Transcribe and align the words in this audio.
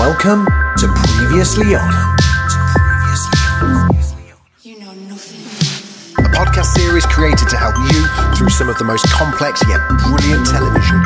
Welcome 0.00 0.46
to 0.78 0.88
Previously 1.12 1.76
On, 1.76 1.92
You 4.62 4.80
know 4.80 4.92
nothing. 5.12 5.44
a 6.24 6.28
podcast 6.32 6.72
series 6.72 7.04
created 7.04 7.50
to 7.50 7.56
help 7.58 7.76
you 7.92 8.08
through 8.34 8.48
some 8.48 8.70
of 8.70 8.78
the 8.78 8.84
most 8.84 9.04
complex 9.10 9.60
yet 9.68 9.78
brilliant 10.00 10.48
television 10.48 10.96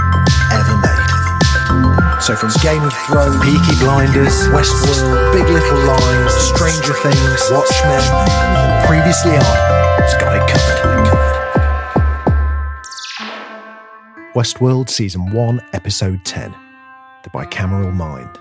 ever 0.55 0.77
made. 0.79 2.23
So 2.23 2.37
from 2.37 2.55
Game 2.63 2.85
of 2.85 2.95
Thrones, 3.11 3.43
Peaky 3.43 3.75
Blinders, 3.83 4.47
Westworld, 4.55 5.33
Big 5.35 5.51
Little 5.51 5.79
Lies, 5.91 6.33
Stranger 6.55 6.95
Things, 6.95 7.41
Watchmen, 7.51 7.99
Previously 8.87 9.35
On, 9.35 9.57
it's 10.07 10.15
got 10.23 10.39
it 10.39 10.47
covered. 10.47 11.03
Westworld 14.37 14.89
Season 14.89 15.33
1, 15.33 15.61
Episode 15.73 16.25
10, 16.25 16.55
The 17.25 17.31
Bicameral 17.31 17.93
Mind. 17.93 18.39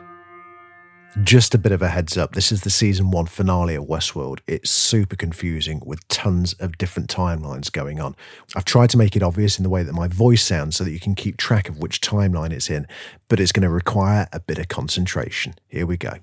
Just 1.22 1.54
a 1.54 1.60
bit 1.60 1.72
of 1.72 1.84
a 1.84 1.90
heads 1.90 2.18
up 2.18 2.34
this 2.34 2.52
is 2.52 2.62
the 2.62 2.72
season 2.72 3.12
one 3.12 3.28
finale 3.28 3.76
of 3.76 3.84
Westworld. 3.84 4.40
It's 4.48 4.72
super 4.72 5.16
confusing 5.16 5.80
with 5.86 6.08
tons 6.08 6.54
of 6.54 6.80
different 6.80 7.08
timelines 7.08 7.72
going 7.72 8.00
on. 8.00 8.16
I've 8.56 8.66
tried 8.66 8.90
to 8.90 8.98
make 8.98 9.16
it 9.16 9.22
obvious 9.22 9.60
in 9.60 9.64
the 9.64 9.70
way 9.70 9.84
that 9.84 9.94
my 9.94 10.08
voice 10.08 10.44
sounds 10.44 10.76
so 10.76 10.84
that 10.84 10.90
you 10.90 11.00
can 11.00 11.14
keep 11.14 11.38
track 11.38 11.70
of 11.70 11.78
which 11.78 12.02
timeline 12.02 12.52
it's 12.52 12.68
in, 12.68 12.88
but 13.28 13.40
it's 13.40 13.52
going 13.52 13.62
to 13.62 13.70
require 13.70 14.28
a 14.34 14.40
bit 14.40 14.58
of 14.58 14.70
concentration. 14.70 15.54
Here 15.68 15.86
we 15.86 15.98
go. 15.98 16.14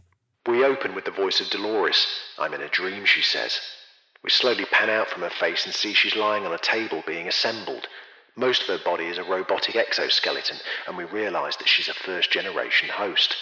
We 0.48 0.64
open 0.64 0.96
with 0.96 1.04
the 1.04 1.12
voice 1.12 1.40
of 1.40 1.50
Dolores. 1.50 2.04
I'm 2.36 2.52
in 2.52 2.60
a 2.60 2.68
dream, 2.68 3.04
she 3.04 3.22
says. 3.22 3.60
We 4.24 4.30
slowly 4.30 4.64
pan 4.64 4.90
out 4.90 5.08
from 5.08 5.22
her 5.22 5.30
face 5.30 5.66
and 5.66 5.74
see 5.74 5.94
she's 5.94 6.16
lying 6.16 6.44
on 6.44 6.52
a 6.52 6.58
table 6.58 7.04
being 7.06 7.28
assembled. 7.28 7.86
Most 8.34 8.62
of 8.62 8.68
her 8.68 8.84
body 8.84 9.06
is 9.06 9.18
a 9.18 9.24
robotic 9.24 9.76
exoskeleton, 9.76 10.56
and 10.88 10.96
we 10.96 11.04
realise 11.04 11.54
that 11.56 11.68
she's 11.68 11.88
a 11.88 11.94
first 11.94 12.32
generation 12.32 12.88
host. 12.88 13.36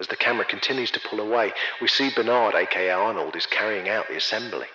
As 0.00 0.06
the 0.06 0.16
camera 0.16 0.46
continues 0.46 0.90
to 0.92 1.00
pull 1.00 1.20
away, 1.20 1.52
we 1.80 1.86
see 1.86 2.10
Bernard, 2.10 2.54
aka 2.54 2.88
Arnold, 2.90 3.36
is 3.36 3.44
carrying 3.44 3.88
out 3.88 4.08
the 4.08 4.16
assembly. 4.16 4.66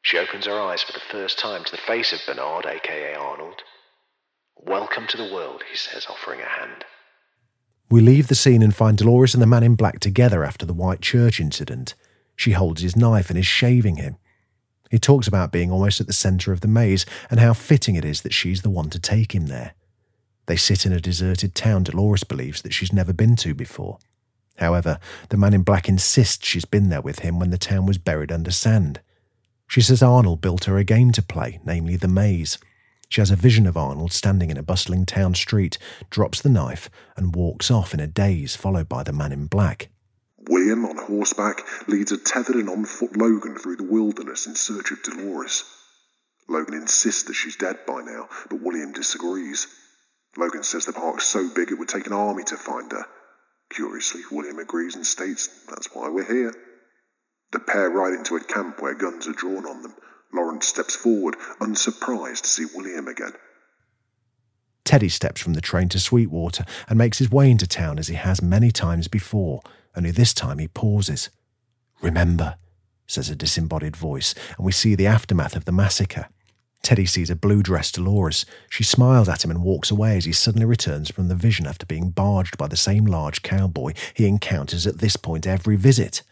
She 0.00 0.16
opens 0.16 0.46
her 0.46 0.58
eyes 0.58 0.82
for 0.82 0.92
the 0.92 1.00
first 1.10 1.38
time 1.38 1.62
to 1.62 1.70
the 1.70 1.76
face 1.76 2.12
of 2.14 2.20
Bernard, 2.26 2.64
aka 2.64 3.14
Arnold. 3.14 3.62
Welcome 4.56 5.06
to 5.08 5.18
the 5.18 5.30
world, 5.32 5.62
he 5.70 5.76
says, 5.76 6.06
offering 6.08 6.40
a 6.40 6.44
hand. 6.44 6.86
We 7.90 8.00
leave 8.00 8.28
the 8.28 8.34
scene 8.34 8.62
and 8.62 8.74
find 8.74 8.96
Dolores 8.96 9.34
and 9.34 9.42
the 9.42 9.46
man 9.46 9.62
in 9.62 9.74
black 9.74 10.00
together 10.00 10.42
after 10.42 10.64
the 10.64 10.72
White 10.72 11.02
Church 11.02 11.38
incident. 11.38 11.94
She 12.34 12.52
holds 12.52 12.80
his 12.80 12.96
knife 12.96 13.28
and 13.28 13.38
is 13.38 13.46
shaving 13.46 13.96
him. 13.96 14.16
He 14.90 14.98
talks 14.98 15.28
about 15.28 15.52
being 15.52 15.70
almost 15.70 16.00
at 16.00 16.06
the 16.06 16.14
centre 16.14 16.52
of 16.52 16.62
the 16.62 16.68
maze 16.68 17.04
and 17.30 17.38
how 17.38 17.52
fitting 17.52 17.94
it 17.94 18.06
is 18.06 18.22
that 18.22 18.32
she's 18.32 18.62
the 18.62 18.70
one 18.70 18.88
to 18.88 18.98
take 18.98 19.34
him 19.34 19.48
there. 19.48 19.74
They 20.46 20.56
sit 20.56 20.86
in 20.86 20.92
a 20.92 21.00
deserted 21.00 21.54
town 21.54 21.82
Dolores 21.82 22.24
believes 22.24 22.62
that 22.62 22.72
she's 22.72 22.92
never 22.92 23.12
been 23.12 23.36
to 23.36 23.52
before. 23.52 23.98
However, 24.58 24.98
the 25.30 25.36
man 25.36 25.54
in 25.54 25.62
black 25.62 25.88
insists 25.88 26.46
she's 26.46 26.64
been 26.64 26.88
there 26.88 27.00
with 27.00 27.20
him 27.20 27.38
when 27.38 27.50
the 27.50 27.58
town 27.58 27.86
was 27.86 27.98
buried 27.98 28.30
under 28.30 28.50
sand. 28.50 29.00
She 29.66 29.80
says 29.80 30.02
Arnold 30.02 30.40
built 30.40 30.64
her 30.64 30.76
a 30.76 30.84
game 30.84 31.12
to 31.12 31.22
play, 31.22 31.60
namely 31.64 31.96
the 31.96 32.08
maze. 32.08 32.58
She 33.08 33.20
has 33.20 33.30
a 33.30 33.36
vision 33.36 33.66
of 33.66 33.76
Arnold 33.76 34.12
standing 34.12 34.50
in 34.50 34.56
a 34.56 34.62
bustling 34.62 35.06
town 35.06 35.34
street, 35.34 35.78
drops 36.10 36.40
the 36.40 36.48
knife, 36.48 36.90
and 37.16 37.34
walks 37.34 37.70
off 37.70 37.94
in 37.94 38.00
a 38.00 38.06
daze, 38.06 38.56
followed 38.56 38.88
by 38.88 39.02
the 39.02 39.12
man 39.12 39.32
in 39.32 39.46
black. 39.46 39.88
William, 40.48 40.84
on 40.84 40.96
horseback, 40.96 41.62
leads 41.88 42.10
a 42.10 42.18
tethered 42.18 42.56
and 42.56 42.68
on 42.68 42.84
foot 42.84 43.16
Logan 43.16 43.56
through 43.56 43.76
the 43.76 43.84
wilderness 43.84 44.46
in 44.46 44.54
search 44.54 44.90
of 44.90 45.02
Dolores. 45.02 45.64
Logan 46.48 46.74
insists 46.74 47.24
that 47.24 47.34
she's 47.34 47.56
dead 47.56 47.80
by 47.86 48.02
now, 48.02 48.28
but 48.50 48.60
William 48.60 48.92
disagrees. 48.92 49.68
Logan 50.36 50.62
says 50.62 50.86
the 50.86 50.92
park's 50.92 51.26
so 51.26 51.48
big 51.54 51.70
it 51.70 51.78
would 51.78 51.88
take 51.88 52.06
an 52.06 52.12
army 52.12 52.44
to 52.44 52.56
find 52.56 52.90
her. 52.92 53.06
Curiously, 53.74 54.20
William 54.30 54.58
agrees 54.58 54.94
and 54.94 55.06
states 55.06 55.48
that's 55.68 55.88
why 55.94 56.08
we're 56.08 56.24
here. 56.24 56.54
The 57.52 57.58
pair 57.58 57.90
ride 57.90 58.14
into 58.14 58.36
a 58.36 58.44
camp 58.44 58.80
where 58.80 58.94
guns 58.94 59.26
are 59.26 59.32
drawn 59.32 59.66
on 59.66 59.82
them. 59.82 59.94
Lawrence 60.32 60.66
steps 60.66 60.94
forward, 60.94 61.36
unsurprised 61.60 62.44
to 62.44 62.50
see 62.50 62.66
William 62.74 63.08
again. 63.08 63.32
Teddy 64.84 65.08
steps 65.08 65.40
from 65.40 65.54
the 65.54 65.60
train 65.60 65.88
to 65.90 65.98
Sweetwater 65.98 66.64
and 66.88 66.98
makes 66.98 67.18
his 67.18 67.30
way 67.30 67.50
into 67.50 67.66
town 67.66 67.98
as 67.98 68.08
he 68.08 68.14
has 68.14 68.42
many 68.42 68.70
times 68.70 69.08
before, 69.08 69.60
only 69.96 70.10
this 70.10 70.34
time 70.34 70.58
he 70.58 70.68
pauses. 70.68 71.30
Remember, 72.00 72.56
says 73.06 73.30
a 73.30 73.36
disembodied 73.36 73.96
voice, 73.96 74.34
and 74.56 74.66
we 74.66 74.72
see 74.72 74.94
the 74.94 75.06
aftermath 75.06 75.56
of 75.56 75.64
the 75.64 75.72
massacre. 75.72 76.28
Teddy 76.82 77.06
sees 77.06 77.30
a 77.30 77.36
blue 77.36 77.62
dressed 77.62 77.94
Dolores. 77.94 78.44
She 78.68 78.82
smiles 78.82 79.28
at 79.28 79.44
him 79.44 79.50
and 79.50 79.62
walks 79.62 79.90
away 79.90 80.16
as 80.16 80.24
he 80.24 80.32
suddenly 80.32 80.66
returns 80.66 81.10
from 81.10 81.28
the 81.28 81.36
vision 81.36 81.66
after 81.66 81.86
being 81.86 82.10
barged 82.10 82.58
by 82.58 82.66
the 82.66 82.76
same 82.76 83.04
large 83.04 83.42
cowboy 83.42 83.92
he 84.14 84.26
encounters 84.26 84.86
at 84.86 84.98
this 84.98 85.16
point 85.16 85.46
every 85.46 85.76
visit. 85.76 86.22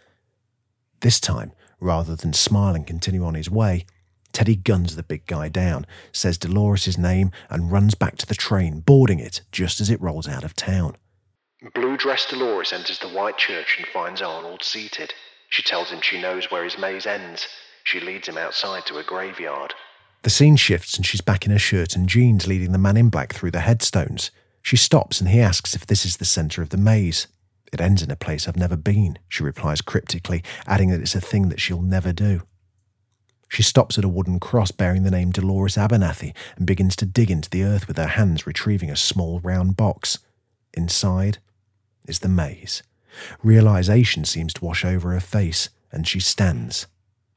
This 1.01 1.21
time, 1.21 1.53
rather 1.79 2.17
than 2.17 2.33
smile 2.33 2.75
and 2.75 2.87
continue 2.87 3.25
on 3.25 3.35
his 3.35 3.49
way, 3.49 3.87
Teddy 4.33 4.57
guns 4.57 4.97
the 4.97 5.03
big 5.03 5.27
guy 5.27 5.49
down, 5.49 5.87
says 6.13 6.39
Dolores' 6.39 6.99
name, 6.99 7.31
and 7.49 7.73
runs 7.73 7.95
back 7.95 8.17
to 8.19 8.27
the 8.27 8.35
train, 8.35 8.81
boarding 8.81 9.19
it 9.21 9.43
just 9.53 9.81
as 9.81 9.89
it 9.89 10.01
rolls 10.01 10.29
out 10.29 10.45
of 10.45 10.55
town. 10.55 10.97
Blue 11.75 11.97
dressed 11.97 12.31
Dolores 12.31 12.73
enters 12.73 12.99
the 12.99 13.09
white 13.09 13.39
church 13.39 13.77
and 13.79 13.87
finds 13.87 14.23
Arnold 14.23 14.63
seated. 14.63 15.15
She 15.49 15.63
tells 15.63 15.91
him 15.91 16.01
she 16.01 16.21
knows 16.21 16.51
where 16.51 16.65
his 16.65 16.79
maze 16.79 17.07
ends. 17.07 17.47
She 17.85 18.01
leads 18.01 18.29
him 18.29 18.39
outside 18.39 18.87
to 18.87 18.99
a 18.99 19.05
graveyard. 19.05 19.75
The 20.23 20.31
scene 20.31 20.57
shifts 20.57 20.97
and 20.97 21.07
she's 21.07 21.23
back 21.23 21.47
in 21.47 21.53
her 21.53 21.59
shirt 21.59 21.97
and 21.97 22.09
jeans, 22.09 22.47
leading 22.47 22.73
the 22.73 22.79
man 22.79 22.97
in 22.97 23.09
black 23.09 23.33
through 23.33 23.53
the 23.53 23.61
headstones. 23.61 24.31
She 24.63 24.77
stops 24.77 25.21
and 25.21 25.31
he 25.31 25.41
asks 25.41 25.75
if 25.75 25.87
this 25.87 26.05
is 26.05 26.19
the 26.19 26.25
centre 26.27 26.61
of 26.61 26.69
the 26.69 26.77
maze. 26.77 27.27
It 27.73 27.81
ends 27.81 28.03
in 28.03 28.11
a 28.11 28.17
place 28.17 28.47
I've 28.47 28.57
never 28.57 28.77
been, 28.77 29.19
she 29.29 29.43
replies 29.43 29.81
cryptically, 29.81 30.43
adding 30.67 30.91
that 30.91 31.01
it's 31.01 31.15
a 31.15 31.21
thing 31.21 31.49
that 31.49 31.61
she'll 31.61 31.81
never 31.81 32.13
do. 32.13 32.43
She 33.49 33.63
stops 33.63 33.99
at 33.99 34.05
a 34.05 34.09
wooden 34.09 34.39
cross 34.39 34.71
bearing 34.71 35.03
the 35.03 35.11
name 35.11 35.31
Dolores 35.31 35.77
Abernathy 35.77 36.35
and 36.57 36.67
begins 36.67 36.95
to 36.97 37.07
dig 37.07 37.31
into 37.31 37.51
the 37.51 37.65
earth 37.65 37.89
with 37.89 37.97
her 37.97 38.07
hands, 38.07 38.47
retrieving 38.47 38.91
a 38.91 38.97
small 38.97 39.41
round 39.41 39.77
box. 39.77 40.19
Inside 40.75 41.39
is 42.07 42.21
the 42.21 42.29
maze. 42.29 42.83
Realization 43.43 44.25
seems 44.25 44.53
to 44.55 44.65
wash 44.65 44.85
over 44.85 45.13
her 45.13 45.21
face, 45.21 45.71
and 45.91 46.07
she 46.07 46.21
stands. 46.21 46.87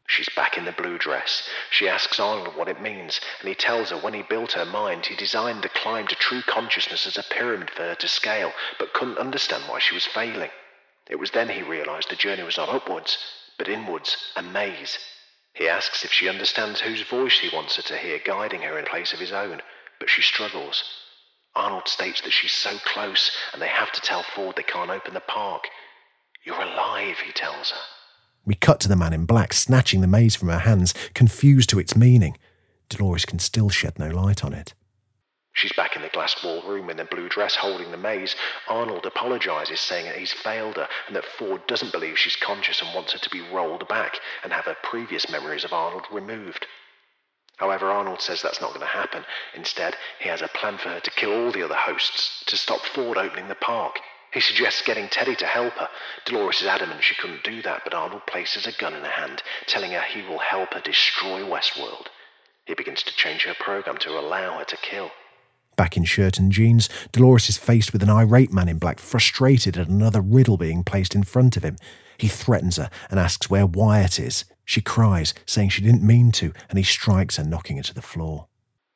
She's 0.07 0.29
back 0.35 0.57
in 0.57 0.65
the 0.65 0.71
blue 0.71 0.97
dress. 0.97 1.47
She 1.69 1.87
asks 1.87 2.19
Arnold 2.19 2.55
what 2.55 2.67
it 2.67 2.81
means, 2.81 3.19
and 3.39 3.49
he 3.49 3.55
tells 3.55 3.89
her 3.89 3.97
when 3.97 4.13
he 4.13 4.21
built 4.21 4.51
her 4.51 4.65
mind, 4.65 5.05
he 5.05 5.15
designed 5.15 5.63
the 5.63 5.69
climb 5.69 6.07
to 6.07 6.15
true 6.15 6.41
consciousness 6.41 7.07
as 7.07 7.17
a 7.17 7.23
pyramid 7.23 7.71
for 7.71 7.83
her 7.83 7.95
to 7.95 8.07
scale, 8.07 8.53
but 8.77 8.93
couldn't 8.93 9.17
understand 9.17 9.63
why 9.67 9.79
she 9.79 9.93
was 9.95 10.05
failing. 10.05 10.51
It 11.09 11.17
was 11.17 11.31
then 11.31 11.49
he 11.49 11.63
realized 11.63 12.09
the 12.09 12.15
journey 12.15 12.43
was 12.43 12.57
not 12.57 12.69
upwards, 12.69 13.17
but 13.57 13.67
inwards, 13.67 14.17
a 14.35 14.41
maze. 14.41 14.99
He 15.53 15.69
asks 15.69 16.03
if 16.03 16.11
she 16.11 16.29
understands 16.29 16.81
whose 16.81 17.01
voice 17.01 17.39
he 17.39 17.55
wants 17.55 17.75
her 17.77 17.81
to 17.83 17.97
hear 17.97 18.19
guiding 18.19 18.61
her 18.63 18.77
in 18.77 18.85
place 18.85 19.13
of 19.13 19.19
his 19.19 19.31
own, 19.31 19.61
but 19.99 20.09
she 20.09 20.21
struggles. 20.21 20.83
Arnold 21.55 21.87
states 21.87 22.21
that 22.21 22.31
she's 22.33 22.53
so 22.53 22.77
close, 22.79 23.31
and 23.53 23.61
they 23.61 23.67
have 23.67 23.91
to 23.91 24.01
tell 24.01 24.23
Ford 24.23 24.55
they 24.55 24.63
can't 24.63 24.89
open 24.89 25.13
the 25.13 25.19
park. 25.19 25.69
You're 26.43 26.61
alive, 26.61 27.19
he 27.19 27.31
tells 27.31 27.71
her. 27.71 27.81
We 28.45 28.55
cut 28.55 28.79
to 28.81 28.89
the 28.89 28.95
man 28.95 29.13
in 29.13 29.25
black, 29.25 29.53
snatching 29.53 30.01
the 30.01 30.07
maze 30.07 30.35
from 30.35 30.49
her 30.49 30.59
hands, 30.59 30.93
confused 31.13 31.69
to 31.69 31.79
its 31.79 31.95
meaning. 31.95 32.37
Dolores 32.89 33.25
can 33.25 33.39
still 33.39 33.69
shed 33.69 33.97
no 33.97 34.09
light 34.09 34.43
on 34.43 34.53
it. 34.53 34.73
She's 35.53 35.73
back 35.73 35.95
in 35.95 36.01
the 36.01 36.09
glass 36.09 36.43
wall 36.43 36.63
room 36.63 36.89
in 36.89 36.97
the 36.97 37.05
blue 37.05 37.29
dress 37.29 37.55
holding 37.55 37.91
the 37.91 37.97
maze. 37.97 38.35
Arnold 38.67 39.05
apologizes, 39.05 39.79
saying 39.79 40.05
that 40.07 40.17
he's 40.17 40.33
failed 40.33 40.77
her 40.77 40.89
and 41.07 41.15
that 41.15 41.25
Ford 41.37 41.65
doesn't 41.67 41.91
believe 41.91 42.17
she's 42.17 42.35
conscious 42.35 42.81
and 42.81 42.93
wants 42.93 43.13
her 43.13 43.19
to 43.19 43.29
be 43.29 43.41
rolled 43.51 43.87
back 43.87 44.19
and 44.43 44.51
have 44.51 44.65
her 44.65 44.75
previous 44.83 45.29
memories 45.29 45.63
of 45.63 45.71
Arnold 45.71 46.07
removed. 46.11 46.65
However, 47.57 47.91
Arnold 47.91 48.19
says 48.19 48.41
that's 48.41 48.61
not 48.61 48.69
going 48.69 48.81
to 48.81 48.87
happen. 48.87 49.23
Instead, 49.53 49.95
he 50.19 50.27
has 50.27 50.41
a 50.41 50.47
plan 50.49 50.79
for 50.79 50.89
her 50.89 50.99
to 50.99 51.11
kill 51.11 51.31
all 51.31 51.51
the 51.51 51.63
other 51.63 51.75
hosts 51.75 52.43
to 52.47 52.57
stop 52.57 52.81
Ford 52.81 53.17
opening 53.17 53.47
the 53.47 53.55
park. 53.55 53.99
He 54.33 54.39
suggests 54.39 54.81
getting 54.81 55.09
Teddy 55.09 55.35
to 55.35 55.45
help 55.45 55.73
her. 55.73 55.89
Dolores 56.25 56.61
is 56.61 56.67
adamant 56.67 57.03
she 57.03 57.15
couldn't 57.15 57.43
do 57.43 57.61
that, 57.61 57.81
but 57.83 57.93
Arnold 57.93 58.25
places 58.25 58.65
a 58.65 58.71
gun 58.71 58.95
in 58.95 59.03
her 59.03 59.09
hand, 59.09 59.43
telling 59.67 59.91
her 59.91 60.01
he 60.01 60.23
will 60.23 60.39
help 60.39 60.73
her 60.73 60.81
destroy 60.81 61.41
Westworld. 61.41 62.07
He 62.65 62.73
begins 62.73 63.03
to 63.03 63.15
change 63.15 63.43
her 63.43 63.53
program 63.53 63.97
to 63.97 64.17
allow 64.17 64.57
her 64.57 64.65
to 64.65 64.77
kill. 64.77 65.11
Back 65.75 65.97
in 65.97 66.03
shirt 66.03 66.39
and 66.39 66.51
jeans, 66.51 66.89
Dolores 67.11 67.49
is 67.49 67.57
faced 67.57 67.93
with 67.93 68.01
an 68.01 68.09
irate 68.09 68.51
man 68.51 68.69
in 68.69 68.79
black, 68.79 68.99
frustrated 68.99 69.77
at 69.77 69.87
another 69.87 70.21
riddle 70.21 70.57
being 70.57 70.83
placed 70.83 71.13
in 71.13 71.23
front 71.23 71.55
of 71.55 71.63
him. 71.63 71.77
He 72.17 72.27
threatens 72.27 72.77
her 72.77 72.89
and 73.11 73.19
asks 73.19 73.49
where 73.49 73.67
Wyatt 73.67 74.19
is. 74.19 74.45
She 74.65 74.81
cries, 74.81 75.33
saying 75.45 75.69
she 75.69 75.81
didn't 75.81 76.05
mean 76.05 76.31
to, 76.33 76.53
and 76.69 76.77
he 76.77 76.83
strikes 76.83 77.37
her, 77.37 77.43
knocking 77.43 77.77
her 77.77 77.83
to 77.83 77.93
the 77.93 78.01
floor. 78.01 78.47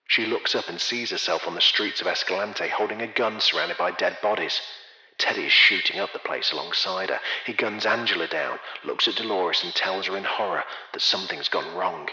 She 0.07 0.25
looks 0.25 0.55
up 0.55 0.69
and 0.69 0.79
sees 0.79 1.11
herself 1.11 1.47
on 1.47 1.55
the 1.55 1.61
streets 1.61 1.99
of 1.99 2.07
Escalante 2.07 2.69
holding 2.69 3.01
a 3.01 3.07
gun 3.07 3.39
surrounded 3.39 3.77
by 3.77 3.91
dead 3.91 4.17
bodies. 4.21 4.61
Teddy 5.17 5.45
is 5.45 5.51
shooting 5.51 5.99
up 5.99 6.13
the 6.13 6.19
place 6.19 6.51
alongside 6.51 7.09
her. 7.09 7.19
He 7.45 7.53
guns 7.53 7.85
Angela 7.85 8.27
down, 8.27 8.59
looks 8.83 9.07
at 9.07 9.15
Dolores, 9.15 9.63
and 9.63 9.73
tells 9.73 10.07
her 10.07 10.15
in 10.15 10.23
horror 10.23 10.63
that 10.93 11.01
something's 11.01 11.49
gone 11.49 11.75
wrong. 11.75 12.09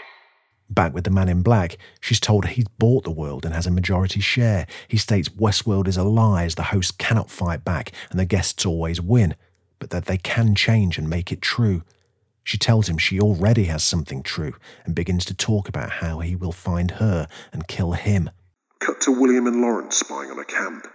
Back 0.69 0.95
with 0.95 1.03
the 1.03 1.11
man 1.11 1.29
in 1.29 1.43
black, 1.43 1.77
she's 2.01 2.19
told 2.19 2.45
he's 2.45 2.67
bought 2.67 3.03
the 3.03 3.11
world 3.11 3.45
and 3.45 3.53
has 3.53 3.67
a 3.67 3.71
majority 3.71 4.19
share. 4.19 4.65
He 4.87 4.97
states 4.97 5.29
Westworld 5.29 5.87
is 5.87 5.97
a 5.97 6.03
lie 6.03 6.45
as 6.45 6.55
the 6.55 6.63
hosts 6.63 6.91
cannot 6.91 7.29
fight 7.29 7.63
back 7.63 7.91
and 8.09 8.19
the 8.19 8.25
guests 8.25 8.65
always 8.65 8.99
win, 8.99 9.35
but 9.77 9.91
that 9.91 10.05
they 10.05 10.17
can 10.17 10.55
change 10.55 10.97
and 10.97 11.07
make 11.07 11.31
it 11.31 11.41
true. 11.41 11.83
She 12.43 12.57
tells 12.57 12.89
him 12.89 12.97
she 12.97 13.19
already 13.19 13.65
has 13.65 13.83
something 13.83 14.23
true 14.23 14.55
and 14.83 14.95
begins 14.95 15.25
to 15.25 15.35
talk 15.35 15.69
about 15.69 15.91
how 15.91 16.19
he 16.19 16.35
will 16.35 16.51
find 16.51 16.91
her 16.91 17.27
and 17.53 17.67
kill 17.67 17.91
him. 17.91 18.31
Cut 18.79 19.01
to 19.01 19.11
William 19.11 19.45
and 19.45 19.61
Lawrence 19.61 19.97
spying 19.97 20.31
on 20.31 20.39
a 20.39 20.45
camp. 20.45 20.87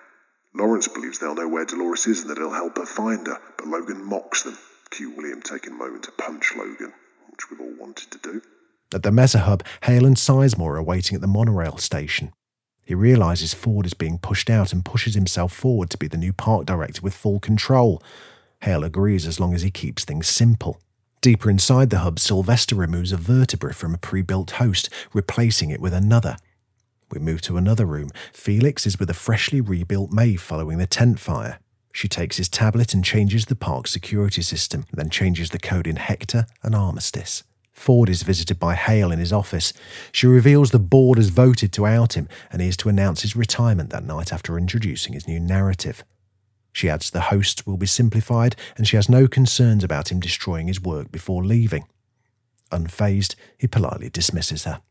Lawrence 0.55 0.89
believes 0.89 1.19
they'll 1.19 1.35
know 1.35 1.49
where 1.49 1.65
Dolores 1.65 2.07
is 2.07 2.23
and 2.23 2.31
that 2.31 2.39
he'll 2.39 2.53
help 2.53 2.77
her 2.77 2.87
find 2.87 3.27
her, 3.27 3.41
but 3.57 3.67
Logan 3.67 4.05
mocks 4.05 4.43
them. 4.43 4.59
Cue 4.91 5.11
William 5.11 5.41
taking 5.41 5.73
a 5.73 5.77
moment 5.77 6.05
to 6.05 6.13
punch 6.13 6.53
Logan, 6.57 6.93
which 7.31 7.51
we've 7.51 7.61
all 7.61 7.75
wanted 7.79 8.11
to 8.11 8.19
do. 8.19 8.43
At 8.93 9.05
the 9.05 9.13
Mesa 9.13 9.39
hub, 9.39 9.63
Hale 9.85 10.05
and 10.05 10.17
Sizemore 10.17 10.77
are 10.77 10.83
waiting 10.83 11.15
at 11.15 11.21
the 11.21 11.29
monorail 11.29 11.79
station. 11.79 12.33
He 12.85 12.95
realises 12.95 13.55
Ford 13.55 13.87
is 13.87 13.95
being 13.95 14.19
pushed 14.19 14.51
out 14.51 14.73
and 14.73 14.85
pushes 14.85 15.15
himself 15.15 15.53
forward 15.53 15.91
to 15.91 15.97
be 15.97 16.09
the 16.09 16.17
new 16.17 16.33
park 16.33 16.67
director 16.67 17.01
with 17.03 17.15
full 17.15 17.39
control. 17.39 18.03
Hale 18.63 18.83
agrees 18.83 19.27
as 19.27 19.39
long 19.39 19.55
as 19.55 19.63
he 19.63 19.71
keeps 19.71 20.05
things 20.05 20.27
simple. 20.27 20.81
Deeper 21.21 21.51
inside 21.51 21.91
the 21.91 22.01
hub, 22.01 22.19
Sylvester 22.19 22.75
removes 22.75 23.13
a 23.13 23.17
vertebra 23.17 23.75
from 23.75 23.95
a 23.95 23.99
pre 23.99 24.23
built 24.23 24.53
host, 24.53 24.89
replacing 25.13 25.71
it 25.71 25.81
with 25.81 25.95
another. 25.95 26.37
We 27.11 27.19
move 27.19 27.41
to 27.43 27.57
another 27.57 27.87
room. 27.87 28.11
Felix 28.33 28.87
is 28.87 28.99
with 28.99 29.11
a 29.11 29.15
freshly 29.15 29.61
rebuilt 29.61 30.13
Maeve 30.13 30.41
following 30.41 30.79
the 30.79 30.87
tent 30.87 31.19
fire. 31.19 31.59
She 31.93 32.09
takes 32.09 32.37
his 32.37 32.49
tablet 32.49 32.95
and 32.95 33.05
changes 33.05 33.47
the 33.47 33.57
park's 33.57 33.91
security 33.91 34.43
system, 34.43 34.87
then 34.93 35.11
changes 35.11 35.51
the 35.51 35.59
code 35.59 35.87
in 35.87 35.97
Hector 35.97 36.47
and 36.63 36.75
Armistice. 36.75 37.43
Ford 37.73 38.09
is 38.09 38.23
visited 38.23 38.61
by 38.61 38.75
Hale 38.75 39.11
in 39.11 39.19
his 39.19 39.33
office. 39.33 39.73
She 40.13 40.27
reveals 40.27 40.71
the 40.71 40.79
board 40.79 41.19
has 41.19 41.31
voted 41.31 41.73
to 41.73 41.87
out 41.87 42.13
him 42.13 42.29
and 42.53 42.61
he 42.61 42.69
is 42.69 42.77
to 42.79 42.89
announce 42.89 43.23
his 43.23 43.35
retirement 43.35 43.91
that 43.91 44.05
night 44.05 44.33
after 44.33 44.59
introducing 44.59 45.15
his 45.15 45.27
new 45.27 45.41
narrative. 45.41 46.05
She 46.73 46.89
adds 46.89 47.11
the 47.11 47.23
host 47.23 47.67
will 47.67 47.77
be 47.77 47.87
simplified 47.87 48.55
and 48.77 48.87
she 48.87 48.97
has 48.97 49.09
no 49.09 49.27
concerns 49.27 49.83
about 49.83 50.13
him 50.13 50.21
destroying 50.21 50.69
his 50.69 50.81
work 50.81 51.11
before 51.11 51.43
leaving. 51.43 51.87
Unfazed, 52.71 53.35
he 53.59 53.67
politely 53.67 54.11
dismisses 54.11 54.65
her. 54.65 54.83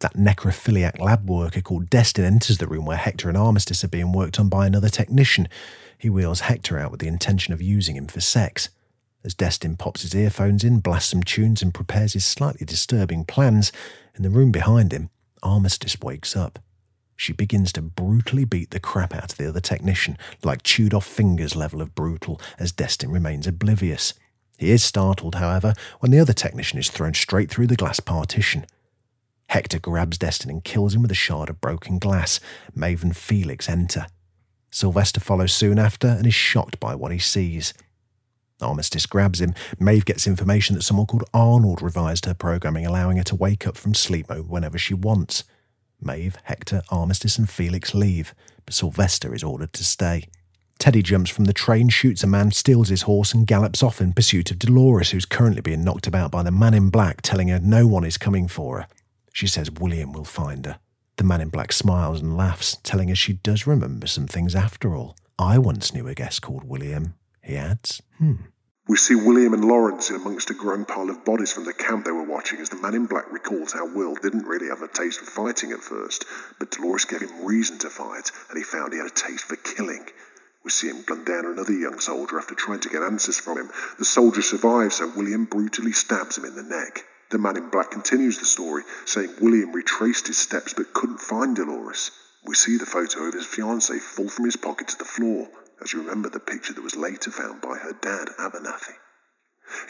That 0.00 0.14
necrophiliac 0.14 1.00
lab 1.00 1.28
worker 1.28 1.60
called 1.60 1.90
Destin 1.90 2.24
enters 2.24 2.58
the 2.58 2.68
room 2.68 2.84
where 2.84 2.96
Hector 2.96 3.28
and 3.28 3.36
Armistice 3.36 3.82
are 3.82 3.88
being 3.88 4.12
worked 4.12 4.38
on 4.38 4.48
by 4.48 4.66
another 4.66 4.88
technician. 4.88 5.48
He 5.98 6.08
wheels 6.08 6.40
Hector 6.40 6.78
out 6.78 6.92
with 6.92 7.00
the 7.00 7.08
intention 7.08 7.52
of 7.52 7.60
using 7.60 7.96
him 7.96 8.06
for 8.06 8.20
sex. 8.20 8.68
As 9.24 9.34
Destin 9.34 9.76
pops 9.76 10.02
his 10.02 10.14
earphones 10.14 10.62
in, 10.62 10.78
blasts 10.78 11.10
some 11.10 11.24
tunes, 11.24 11.62
and 11.62 11.74
prepares 11.74 12.12
his 12.12 12.24
slightly 12.24 12.64
disturbing 12.64 13.24
plans, 13.24 13.72
in 14.14 14.22
the 14.22 14.30
room 14.30 14.52
behind 14.52 14.92
him, 14.92 15.10
Armistice 15.42 16.00
wakes 16.00 16.36
up. 16.36 16.60
She 17.16 17.32
begins 17.32 17.72
to 17.72 17.82
brutally 17.82 18.44
beat 18.44 18.70
the 18.70 18.78
crap 18.78 19.12
out 19.12 19.32
of 19.32 19.38
the 19.38 19.48
other 19.48 19.60
technician, 19.60 20.16
like 20.44 20.62
chewed 20.62 20.94
off 20.94 21.04
fingers 21.04 21.56
level 21.56 21.82
of 21.82 21.96
brutal, 21.96 22.40
as 22.60 22.70
Destin 22.70 23.10
remains 23.10 23.48
oblivious. 23.48 24.14
He 24.56 24.70
is 24.70 24.84
startled, 24.84 25.34
however, 25.34 25.74
when 25.98 26.12
the 26.12 26.20
other 26.20 26.32
technician 26.32 26.78
is 26.78 26.88
thrown 26.88 27.14
straight 27.14 27.50
through 27.50 27.66
the 27.66 27.76
glass 27.76 27.98
partition. 27.98 28.64
Hector 29.48 29.78
grabs 29.78 30.18
Destin 30.18 30.50
and 30.50 30.64
kills 30.64 30.94
him 30.94 31.02
with 31.02 31.10
a 31.10 31.14
shard 31.14 31.48
of 31.48 31.60
broken 31.60 31.98
glass. 31.98 32.38
Maeve 32.74 33.02
and 33.02 33.16
Felix 33.16 33.68
enter. 33.68 34.06
Sylvester 34.70 35.20
follows 35.20 35.52
soon 35.52 35.78
after 35.78 36.08
and 36.08 36.26
is 36.26 36.34
shocked 36.34 36.78
by 36.78 36.94
what 36.94 37.12
he 37.12 37.18
sees. 37.18 37.72
Armistice 38.60 39.06
grabs 39.06 39.40
him. 39.40 39.54
Maeve 39.78 40.04
gets 40.04 40.26
information 40.26 40.74
that 40.74 40.82
someone 40.82 41.06
called 41.06 41.28
Arnold 41.32 41.80
revised 41.80 42.26
her 42.26 42.34
programming, 42.34 42.84
allowing 42.84 43.16
her 43.16 43.22
to 43.24 43.36
wake 43.36 43.66
up 43.66 43.76
from 43.76 43.94
sleep 43.94 44.28
mode 44.28 44.48
whenever 44.48 44.76
she 44.76 44.94
wants. 44.94 45.44
Maeve, 46.00 46.36
Hector, 46.44 46.82
Armistice, 46.90 47.38
and 47.38 47.48
Felix 47.48 47.94
leave, 47.94 48.34
but 48.64 48.74
Sylvester 48.74 49.34
is 49.34 49.42
ordered 49.42 49.72
to 49.72 49.84
stay. 49.84 50.24
Teddy 50.78 51.02
jumps 51.02 51.30
from 51.30 51.46
the 51.46 51.52
train, 51.52 51.88
shoots 51.88 52.22
a 52.22 52.26
man, 52.26 52.52
steals 52.52 52.88
his 52.88 53.02
horse, 53.02 53.32
and 53.32 53.46
gallops 53.46 53.82
off 53.82 54.00
in 54.00 54.12
pursuit 54.12 54.50
of 54.50 54.58
Dolores, 54.58 55.10
who's 55.10 55.24
currently 55.24 55.60
being 55.60 55.82
knocked 55.82 56.06
about 56.06 56.30
by 56.30 56.42
the 56.42 56.52
man 56.52 56.74
in 56.74 56.90
black, 56.90 57.22
telling 57.22 57.48
her 57.48 57.58
no 57.58 57.86
one 57.86 58.04
is 58.04 58.18
coming 58.18 58.46
for 58.46 58.80
her. 58.80 58.86
She 59.38 59.46
says 59.46 59.70
William 59.70 60.10
will 60.12 60.24
find 60.24 60.66
her. 60.66 60.80
The 61.16 61.22
man 61.22 61.40
in 61.40 61.48
black 61.48 61.70
smiles 61.70 62.20
and 62.20 62.36
laughs, 62.36 62.76
telling 62.82 63.06
her 63.06 63.14
she 63.14 63.34
does 63.34 63.68
remember 63.68 64.08
some 64.08 64.26
things 64.26 64.56
after 64.56 64.96
all. 64.96 65.16
I 65.38 65.58
once 65.58 65.94
knew 65.94 66.08
a 66.08 66.14
guest 66.16 66.42
called 66.42 66.64
William 66.64 67.14
he 67.40 67.54
adds. 67.54 68.02
Hmm. 68.18 68.48
We 68.88 68.96
see 68.96 69.14
William 69.14 69.54
and 69.54 69.64
Lawrence 69.64 70.10
in 70.10 70.16
amongst 70.16 70.50
a 70.50 70.54
growing 70.54 70.86
pile 70.86 71.08
of 71.08 71.24
bodies 71.24 71.52
from 71.52 71.66
the 71.66 71.72
camp 71.72 72.04
they 72.04 72.10
were 72.10 72.24
watching 72.24 72.58
as 72.58 72.70
the 72.70 72.82
man 72.82 72.96
in 72.96 73.06
black 73.06 73.30
recalls 73.30 73.72
how 73.72 73.86
Will 73.86 74.16
didn't 74.16 74.44
really 74.44 74.70
have 74.70 74.82
a 74.82 74.88
taste 74.88 75.20
for 75.20 75.30
fighting 75.30 75.70
at 75.70 75.84
first, 75.84 76.24
but 76.58 76.72
Dolores 76.72 77.04
gave 77.04 77.20
him 77.20 77.46
reason 77.46 77.78
to 77.78 77.90
fight, 77.90 78.32
and 78.50 78.58
he 78.58 78.64
found 78.64 78.92
he 78.92 78.98
had 78.98 79.06
a 79.06 79.10
taste 79.10 79.44
for 79.44 79.54
killing. 79.54 80.04
We 80.64 80.72
see 80.72 80.88
him 80.88 81.04
gun 81.06 81.22
down 81.24 81.46
another 81.46 81.74
young 81.74 82.00
soldier 82.00 82.40
after 82.40 82.56
trying 82.56 82.80
to 82.80 82.88
get 82.88 83.04
answers 83.04 83.38
from 83.38 83.58
him. 83.58 83.70
The 84.00 84.04
soldier 84.04 84.42
survives, 84.42 84.96
so 84.96 85.12
William 85.14 85.44
brutally 85.44 85.92
stabs 85.92 86.36
him 86.36 86.44
in 86.44 86.56
the 86.56 86.64
neck. 86.64 87.04
The 87.30 87.38
man 87.38 87.58
in 87.58 87.68
black 87.68 87.90
continues 87.90 88.38
the 88.38 88.46
story, 88.46 88.84
saying 89.04 89.36
William 89.40 89.72
retraced 89.72 90.28
his 90.28 90.38
steps 90.38 90.72
but 90.72 90.94
couldn't 90.94 91.20
find 91.20 91.54
Dolores. 91.54 92.10
We 92.44 92.54
see 92.54 92.78
the 92.78 92.86
photo 92.86 93.24
of 93.24 93.34
his 93.34 93.44
fiancée 93.44 94.00
fall 94.00 94.30
from 94.30 94.46
his 94.46 94.56
pocket 94.56 94.88
to 94.88 94.98
the 94.98 95.04
floor, 95.04 95.50
as 95.82 95.92
you 95.92 96.00
remember 96.00 96.30
the 96.30 96.40
picture 96.40 96.72
that 96.72 96.82
was 96.82 96.96
later 96.96 97.30
found 97.30 97.60
by 97.60 97.76
her 97.76 97.92
dad, 97.92 98.30
Abernathy. 98.38 98.94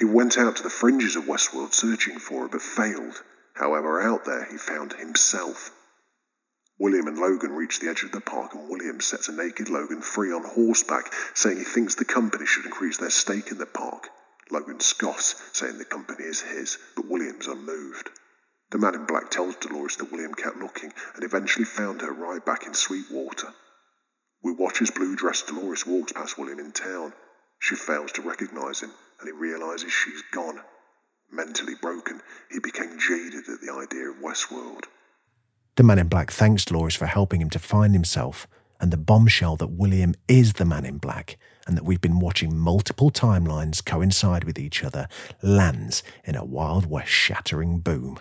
He 0.00 0.04
went 0.04 0.36
out 0.36 0.56
to 0.56 0.62
the 0.64 0.70
fringes 0.70 1.14
of 1.14 1.26
Westworld 1.26 1.72
searching 1.72 2.18
for 2.18 2.42
her, 2.42 2.48
but 2.48 2.62
failed. 2.62 3.22
However, 3.54 4.00
out 4.00 4.24
there 4.24 4.44
he 4.50 4.58
found 4.58 4.94
himself. 4.94 5.70
William 6.78 7.06
and 7.06 7.18
Logan 7.18 7.52
reach 7.52 7.78
the 7.78 7.88
edge 7.88 8.02
of 8.02 8.10
the 8.10 8.20
park, 8.20 8.54
and 8.54 8.68
William 8.68 9.00
sets 9.00 9.28
a 9.28 9.32
naked 9.32 9.68
Logan 9.68 10.02
free 10.02 10.32
on 10.32 10.42
horseback, 10.42 11.12
saying 11.34 11.58
he 11.58 11.64
thinks 11.64 11.94
the 11.94 12.04
company 12.04 12.46
should 12.46 12.64
increase 12.64 12.98
their 12.98 13.10
stake 13.10 13.52
in 13.52 13.58
the 13.58 13.66
park. 13.66 14.08
Logan 14.50 14.80
scoffs, 14.80 15.34
saying 15.52 15.78
the 15.78 15.84
company 15.84 16.24
is 16.24 16.40
his, 16.40 16.78
but 16.96 17.08
William's 17.08 17.46
unmoved. 17.46 18.10
The 18.70 18.78
man 18.78 18.94
in 18.94 19.06
black 19.06 19.30
tells 19.30 19.56
Dolores 19.56 19.96
that 19.96 20.12
William 20.12 20.34
kept 20.34 20.58
looking 20.58 20.92
and 21.14 21.24
eventually 21.24 21.64
found 21.64 22.02
her 22.02 22.12
right 22.12 22.44
back 22.44 22.66
in 22.66 22.74
Sweetwater. 22.74 23.54
We 24.42 24.52
watch 24.52 24.82
as 24.82 24.90
blue 24.90 25.16
dressed 25.16 25.48
Dolores 25.48 25.86
walks 25.86 26.12
past 26.12 26.38
William 26.38 26.58
in 26.58 26.72
town. 26.72 27.12
She 27.58 27.74
fails 27.74 28.12
to 28.12 28.22
recognize 28.22 28.80
him, 28.80 28.92
and 29.20 29.28
he 29.28 29.32
realizes 29.32 29.92
she's 29.92 30.22
gone. 30.32 30.60
Mentally 31.30 31.74
broken, 31.80 32.20
he 32.50 32.60
became 32.60 32.98
jaded 32.98 33.48
at 33.48 33.60
the 33.60 33.72
idea 33.72 34.10
of 34.10 34.16
Westworld. 34.16 34.84
The 35.76 35.82
man 35.82 35.98
in 35.98 36.08
black 36.08 36.30
thanks 36.30 36.64
Dolores 36.64 36.94
for 36.94 37.06
helping 37.06 37.40
him 37.40 37.50
to 37.50 37.58
find 37.58 37.94
himself, 37.94 38.46
and 38.80 38.90
the 38.90 38.96
bombshell 38.96 39.56
that 39.56 39.70
William 39.70 40.14
is 40.28 40.54
the 40.54 40.64
man 40.64 40.84
in 40.84 40.98
black 40.98 41.36
and 41.66 41.76
that 41.76 41.84
we've 41.84 42.00
been 42.00 42.20
watching 42.20 42.56
multiple 42.56 43.10
timelines 43.10 43.84
coincide 43.84 44.44
with 44.44 44.58
each 44.58 44.84
other 44.84 45.08
lands 45.42 46.02
in 46.24 46.34
a 46.34 46.44
Wild 46.44 46.86
West 46.86 47.10
shattering 47.10 47.80
boom. 47.80 48.18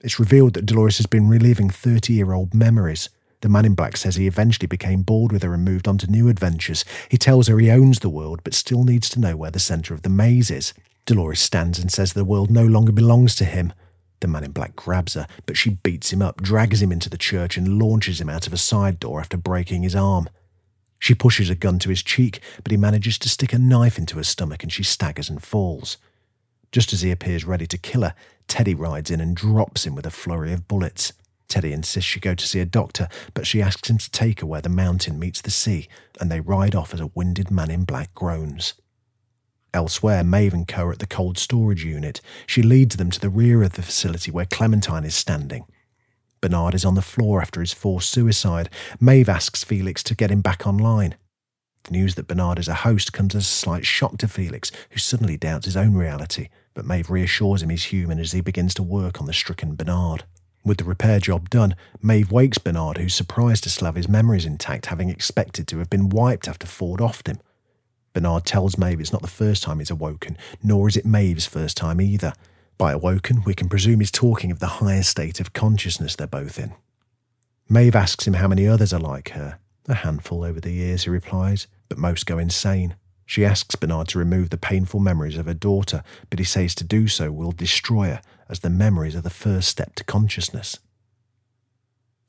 It's 0.00 0.20
revealed 0.20 0.54
that 0.54 0.66
Dolores 0.66 0.98
has 0.98 1.06
been 1.06 1.28
reliving 1.28 1.70
30 1.70 2.12
year 2.12 2.32
old 2.32 2.54
memories 2.54 3.08
the 3.42 3.48
man 3.48 3.64
in 3.64 3.74
black 3.74 3.96
says 3.96 4.16
he 4.16 4.26
eventually 4.26 4.66
became 4.66 5.02
bored 5.02 5.30
with 5.30 5.42
her 5.42 5.54
and 5.54 5.64
moved 5.64 5.86
on 5.86 5.98
to 5.98 6.10
new 6.10 6.28
adventures. 6.28 6.84
He 7.08 7.18
tells 7.18 7.48
her 7.48 7.58
he 7.58 7.70
owns 7.70 8.00
the 8.00 8.08
world, 8.08 8.40
but 8.42 8.54
still 8.54 8.84
needs 8.84 9.08
to 9.10 9.20
know 9.20 9.36
where 9.36 9.50
the 9.50 9.60
centre 9.60 9.94
of 9.94 10.02
the 10.02 10.08
maze 10.08 10.50
is. 10.50 10.72
Dolores 11.04 11.40
stands 11.40 11.78
and 11.78 11.92
says 11.92 12.12
the 12.12 12.24
world 12.24 12.50
no 12.50 12.64
longer 12.64 12.92
belongs 12.92 13.36
to 13.36 13.44
him. 13.44 13.72
The 14.20 14.28
man 14.28 14.44
in 14.44 14.52
black 14.52 14.76
grabs 14.76 15.14
her, 15.14 15.26
but 15.44 15.56
she 15.56 15.70
beats 15.70 16.12
him 16.12 16.22
up, 16.22 16.42
drags 16.42 16.82
him 16.82 16.92
into 16.92 17.10
the 17.10 17.18
church, 17.18 17.56
and 17.56 17.78
launches 17.78 18.20
him 18.20 18.30
out 18.30 18.46
of 18.46 18.52
a 18.52 18.58
side 18.58 18.98
door 18.98 19.20
after 19.20 19.36
breaking 19.36 19.82
his 19.82 19.94
arm. 19.94 20.28
She 20.98 21.14
pushes 21.14 21.50
a 21.50 21.54
gun 21.54 21.78
to 21.80 21.90
his 21.90 22.02
cheek, 22.02 22.40
but 22.62 22.70
he 22.70 22.78
manages 22.78 23.18
to 23.18 23.28
stick 23.28 23.52
a 23.52 23.58
knife 23.58 23.98
into 23.98 24.16
her 24.16 24.24
stomach 24.24 24.62
and 24.62 24.72
she 24.72 24.82
staggers 24.82 25.28
and 25.28 25.42
falls. 25.42 25.98
Just 26.72 26.92
as 26.92 27.02
he 27.02 27.10
appears 27.10 27.44
ready 27.44 27.66
to 27.66 27.78
kill 27.78 28.02
her, 28.02 28.14
Teddy 28.48 28.74
rides 28.74 29.10
in 29.10 29.20
and 29.20 29.36
drops 29.36 29.86
him 29.86 29.94
with 29.94 30.06
a 30.06 30.10
flurry 30.10 30.52
of 30.52 30.68
bullets. 30.68 31.12
Teddy 31.48 31.72
insists 31.72 32.10
she 32.10 32.18
go 32.18 32.34
to 32.34 32.46
see 32.46 32.60
a 32.60 32.64
doctor, 32.66 33.08
but 33.34 33.46
she 33.46 33.62
asks 33.62 33.88
him 33.88 33.98
to 33.98 34.10
take 34.10 34.40
her 34.40 34.46
where 34.46 34.60
the 34.60 34.68
mountain 34.68 35.18
meets 35.18 35.40
the 35.40 35.50
sea, 35.50 35.88
and 36.20 36.30
they 36.30 36.40
ride 36.40 36.74
off 36.74 36.92
as 36.92 37.00
a 37.00 37.10
winded 37.14 37.50
man 37.50 37.70
in 37.70 37.84
black 37.84 38.12
groans. 38.14 38.74
Elsewhere, 39.76 40.24
Maeve 40.24 40.54
and 40.54 40.66
Co 40.66 40.86
are 40.86 40.92
at 40.92 41.00
the 41.00 41.06
cold 41.06 41.36
storage 41.36 41.84
unit. 41.84 42.22
She 42.46 42.62
leads 42.62 42.96
them 42.96 43.10
to 43.10 43.20
the 43.20 43.28
rear 43.28 43.62
of 43.62 43.74
the 43.74 43.82
facility 43.82 44.30
where 44.30 44.46
Clementine 44.46 45.04
is 45.04 45.14
standing. 45.14 45.66
Bernard 46.40 46.74
is 46.74 46.86
on 46.86 46.94
the 46.94 47.02
floor 47.02 47.42
after 47.42 47.60
his 47.60 47.74
forced 47.74 48.08
suicide. 48.08 48.70
Maeve 49.00 49.28
asks 49.28 49.64
Felix 49.64 50.02
to 50.04 50.14
get 50.14 50.30
him 50.30 50.40
back 50.40 50.66
online. 50.66 51.14
The 51.84 51.90
news 51.90 52.14
that 52.14 52.26
Bernard 52.26 52.58
is 52.58 52.68
a 52.68 52.74
host 52.74 53.12
comes 53.12 53.34
as 53.34 53.42
a 53.42 53.44
slight 53.44 53.84
shock 53.84 54.16
to 54.18 54.28
Felix, 54.28 54.72
who 54.92 54.98
suddenly 54.98 55.36
doubts 55.36 55.66
his 55.66 55.76
own 55.76 55.92
reality, 55.92 56.48
but 56.72 56.86
Maeve 56.86 57.10
reassures 57.10 57.62
him 57.62 57.68
he's 57.68 57.84
human 57.84 58.18
as 58.18 58.32
he 58.32 58.40
begins 58.40 58.72
to 58.74 58.82
work 58.82 59.20
on 59.20 59.26
the 59.26 59.34
stricken 59.34 59.74
Bernard. 59.74 60.24
With 60.64 60.78
the 60.78 60.84
repair 60.84 61.20
job 61.20 61.50
done, 61.50 61.76
Maeve 62.00 62.32
wakes 62.32 62.56
Bernard, 62.56 62.96
who's 62.96 63.14
surprised 63.14 63.64
to 63.64 63.68
still 63.68 63.84
have 63.84 63.94
his 63.94 64.08
memories 64.08 64.46
intact, 64.46 64.86
having 64.86 65.10
expected 65.10 65.68
to 65.68 65.78
have 65.80 65.90
been 65.90 66.08
wiped 66.08 66.48
after 66.48 66.66
Ford 66.66 67.00
offed 67.00 67.26
him. 67.26 67.40
Bernard 68.16 68.46
tells 68.46 68.78
Maeve 68.78 68.98
it's 68.98 69.12
not 69.12 69.20
the 69.20 69.28
first 69.28 69.62
time 69.62 69.78
he's 69.78 69.90
awoken, 69.90 70.38
nor 70.62 70.88
is 70.88 70.96
it 70.96 71.04
Maeve's 71.04 71.44
first 71.44 71.76
time 71.76 72.00
either. 72.00 72.32
By 72.78 72.92
awoken, 72.92 73.42
we 73.44 73.52
can 73.52 73.68
presume 73.68 74.00
he's 74.00 74.10
talking 74.10 74.50
of 74.50 74.58
the 74.58 74.80
higher 74.80 75.02
state 75.02 75.38
of 75.38 75.52
consciousness 75.52 76.16
they're 76.16 76.26
both 76.26 76.58
in. 76.58 76.72
Maeve 77.68 77.94
asks 77.94 78.26
him 78.26 78.32
how 78.32 78.48
many 78.48 78.66
others 78.66 78.94
are 78.94 79.00
like 79.00 79.32
her. 79.32 79.58
A 79.86 79.96
handful 79.96 80.44
over 80.44 80.62
the 80.62 80.72
years, 80.72 81.04
he 81.04 81.10
replies, 81.10 81.66
but 81.90 81.98
most 81.98 82.24
go 82.24 82.38
insane. 82.38 82.96
She 83.26 83.44
asks 83.44 83.76
Bernard 83.76 84.08
to 84.08 84.18
remove 84.18 84.48
the 84.48 84.56
painful 84.56 85.00
memories 85.00 85.36
of 85.36 85.44
her 85.44 85.52
daughter, 85.52 86.02
but 86.30 86.38
he 86.38 86.44
says 86.46 86.74
to 86.76 86.84
do 86.84 87.08
so 87.08 87.30
will 87.30 87.52
destroy 87.52 88.06
her, 88.06 88.22
as 88.48 88.60
the 88.60 88.70
memories 88.70 89.14
are 89.14 89.20
the 89.20 89.28
first 89.28 89.68
step 89.68 89.94
to 89.96 90.04
consciousness. 90.04 90.78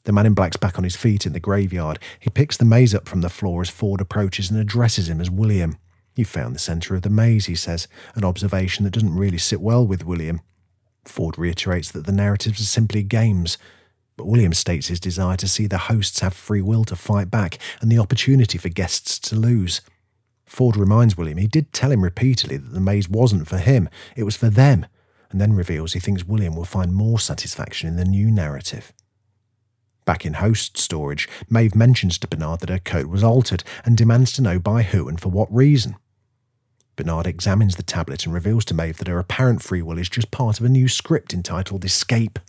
The 0.08 0.14
man 0.14 0.26
in 0.26 0.34
black's 0.34 0.56
back 0.56 0.78
on 0.78 0.86
his 0.86 0.96
feet 0.96 1.26
in 1.26 1.34
the 1.34 1.40
graveyard. 1.42 2.00
He 2.22 2.30
picks 2.30 2.56
the 2.56 2.64
maze 2.64 2.96
up 2.96 3.10
from 3.10 3.20
the 3.20 3.28
floor 3.28 3.62
as 3.62 3.70
Ford 3.70 4.00
approaches 4.00 4.50
and 4.50 4.58
addresses 4.58 5.10
him 5.10 5.20
as 5.20 5.30
William. 5.30 5.76
You 6.16 6.24
found 6.24 6.56
the 6.56 6.60
centre 6.60 6.96
of 6.96 7.02
the 7.02 7.10
maze, 7.10 7.48
he 7.48 7.56
says, 7.56 7.90
an 8.16 8.24
observation 8.24 8.86
that 8.86 8.94
doesn't 8.94 9.18
really 9.18 9.38
sit 9.38 9.60
well 9.60 9.86
with 9.86 10.06
William. 10.06 10.40
Ford 11.04 11.38
reiterates 11.38 11.92
that 11.92 12.06
the 12.06 12.14
narratives 12.14 12.62
are 12.62 12.64
simply 12.64 13.04
games, 13.04 13.58
but 14.16 14.28
William 14.28 14.54
states 14.54 14.88
his 14.88 15.02
desire 15.02 15.36
to 15.36 15.48
see 15.48 15.68
the 15.68 15.78
hosts 15.78 16.22
have 16.22 16.34
free 16.34 16.62
will 16.62 16.86
to 16.86 16.96
fight 16.96 17.30
back 17.30 17.60
and 17.82 17.92
the 17.92 18.00
opportunity 18.00 18.58
for 18.58 18.70
guests 18.70 19.20
to 19.20 19.36
lose. 19.36 19.82
Ford 20.46 20.78
reminds 20.78 21.18
William 21.18 21.38
he 21.38 21.48
did 21.48 21.74
tell 21.74 21.92
him 21.92 22.02
repeatedly 22.02 22.56
that 22.56 22.74
the 22.74 22.80
maze 22.80 23.10
wasn't 23.10 23.50
for 23.50 23.58
him, 23.58 23.90
it 24.16 24.24
was 24.24 24.38
for 24.38 24.50
them, 24.50 24.86
and 25.32 25.42
then 25.42 25.52
reveals 25.52 25.92
he 25.92 26.00
thinks 26.00 26.24
William 26.24 26.56
will 26.56 26.64
find 26.64 26.96
more 26.96 27.20
satisfaction 27.20 27.90
in 27.90 27.98
the 27.98 28.06
new 28.06 28.32
narrative. 28.32 28.94
Back 30.08 30.26
in 30.26 30.36
host 30.36 30.78
storage, 30.78 31.28
Maeve 31.50 31.76
mentions 31.76 32.18
to 32.18 32.30
Bernard 32.30 32.62
that 32.62 32.70
her 32.70 32.80
code 32.80 33.08
was 33.08 33.26
altered 33.26 33.66
and 33.84 33.98
demands 33.98 34.32
to 34.32 34.42
know 34.42 34.58
by 34.58 34.84
who 34.84 35.10
and 35.10 35.20
for 35.20 35.28
what 35.28 35.54
reason. 35.54 35.98
Bernard 36.96 37.28
examines 37.28 37.76
the 37.76 37.84
tablet 37.84 38.26
and 38.26 38.34
reveals 38.34 38.64
to 38.66 38.74
Maeve 38.74 39.00
that 39.00 39.10
her 39.10 39.20
apparent 39.20 39.62
free 39.62 39.82
will 39.82 39.98
is 39.98 40.08
just 40.08 40.32
part 40.32 40.62
of 40.62 40.66
a 40.66 40.70
new 40.70 40.88
script 40.88 41.34
entitled 41.34 41.84
Escape. 41.84 42.40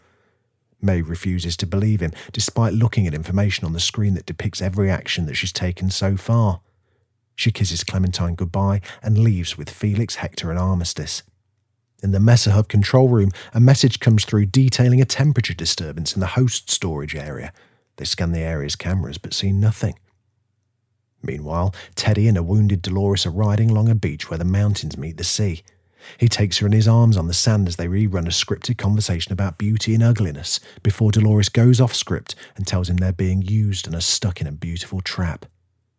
Maeve 0.81 1.11
refuses 1.11 1.57
to 1.57 1.67
believe 1.67 1.99
him, 1.99 2.13
despite 2.33 2.75
looking 2.75 3.09
at 3.09 3.13
information 3.13 3.65
on 3.65 3.73
the 3.73 3.81
screen 3.81 4.15
that 4.15 4.25
depicts 4.25 4.63
every 4.63 4.89
action 4.89 5.27
that 5.27 5.35
she's 5.35 5.53
taken 5.53 5.91
so 5.91 6.17
far. 6.17 6.61
She 7.35 7.51
kisses 7.51 7.83
Clementine 7.83 8.37
goodbye 8.37 8.83
and 9.03 9.19
leaves 9.19 9.59
with 9.59 9.69
Felix, 9.69 10.15
Hector, 10.15 10.51
and 10.51 10.61
Armistice. 10.61 11.25
In 12.01 12.13
the 12.13 12.21
Mesa 12.21 12.53
Hub 12.53 12.69
control 12.69 13.09
room, 13.09 13.31
a 13.53 13.59
message 13.59 13.99
comes 13.99 14.25
through 14.25 14.47
detailing 14.47 15.01
a 15.01 15.05
temperature 15.05 15.55
disturbance 15.55 16.15
in 16.15 16.21
the 16.21 16.29
host 16.29 16.71
storage 16.71 17.17
area. 17.17 17.53
They 17.97 18.05
scan 18.05 18.31
the 18.31 18.39
area's 18.39 18.77
cameras 18.77 19.19
but 19.19 19.35
see 19.35 19.51
nothing. 19.51 19.99
Meanwhile, 21.23 21.75
Teddy 21.97 22.29
and 22.29 22.39
a 22.39 22.45
wounded 22.45 22.83
Dolores 22.83 23.27
are 23.27 23.31
riding 23.31 23.71
along 23.71 23.89
a 23.89 23.97
beach 23.97 24.31
where 24.31 24.39
the 24.39 24.45
mountains 24.45 24.97
meet 24.97 25.17
the 25.17 25.25
sea. 25.25 25.65
He 26.19 26.29
takes 26.29 26.59
her 26.59 26.67
in 26.67 26.73
his 26.73 26.87
arms 26.87 27.17
on 27.17 27.27
the 27.27 27.35
sand 27.35 27.67
as 27.67 27.75
they 27.75 27.89
rerun 27.89 28.27
a 28.27 28.31
scripted 28.31 28.79
conversation 28.79 29.33
about 29.33 29.59
beauty 29.59 29.93
and 29.95 30.03
ugliness 30.03 30.61
before 30.85 31.11
Dolores 31.11 31.49
goes 31.49 31.81
off 31.81 31.93
script 31.93 32.37
and 32.57 32.65
tells 32.65 32.89
him 32.89 32.99
they're 32.99 33.13
being 33.13 33.43
used 33.43 33.87
and 33.89 33.97
are 33.97 34.01
stuck 34.01 34.41
in 34.41 34.47
a 34.47 34.53
beautiful 34.53 35.01
trap. 35.01 35.47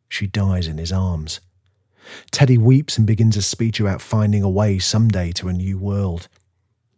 She 0.07 0.27
dies 0.27 0.67
in 0.67 0.77
his 0.77 0.93
arms. 0.93 1.41
Teddy 2.31 2.57
weeps 2.57 2.97
and 2.97 3.05
begins 3.05 3.37
a 3.37 3.41
speech 3.41 3.79
about 3.79 4.01
finding 4.01 4.43
a 4.43 4.49
way 4.49 4.79
someday 4.79 5.31
to 5.33 5.47
a 5.47 5.53
new 5.53 5.77
world. 5.77 6.27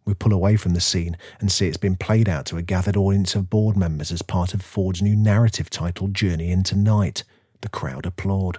We 0.04 0.14
pull 0.14 0.32
away 0.32 0.56
from 0.56 0.74
the 0.74 0.80
scene 0.80 1.16
and 1.40 1.50
see 1.50 1.68
it's 1.68 1.76
been 1.76 1.96
played 1.96 2.28
out 2.28 2.46
to 2.46 2.56
a 2.56 2.62
gathered 2.62 2.96
audience 2.96 3.34
of 3.34 3.50
board 3.50 3.76
members 3.76 4.10
as 4.10 4.22
part 4.22 4.52
of 4.52 4.62
Ford's 4.62 5.02
new 5.02 5.14
narrative 5.14 5.70
titled 5.70 6.14
Journey 6.14 6.50
into 6.50 6.76
Night. 6.76 7.24
The 7.60 7.68
crowd 7.68 8.06
applaud. 8.06 8.58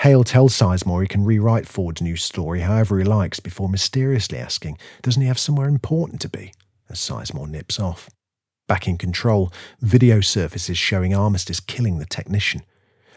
Hale 0.00 0.24
tells 0.24 0.56
Sizemore 0.56 1.02
he 1.02 1.08
can 1.08 1.24
rewrite 1.24 1.66
Ford's 1.66 2.02
new 2.02 2.16
story 2.16 2.60
however 2.60 2.98
he 2.98 3.04
likes 3.04 3.40
before 3.40 3.68
mysteriously 3.68 4.38
asking, 4.38 4.78
doesn't 5.02 5.22
he 5.22 5.28
have 5.28 5.38
somewhere 5.38 5.68
important 5.68 6.20
to 6.20 6.28
be? 6.28 6.52
As 6.88 6.98
Sizemore 6.98 7.48
nips 7.48 7.80
off. 7.80 8.10
Back 8.68 8.86
in 8.86 8.98
control, 8.98 9.52
video 9.80 10.20
surfaces 10.20 10.78
showing 10.78 11.14
Armistice 11.14 11.58
killing 11.58 11.98
the 11.98 12.06
technician. 12.06 12.62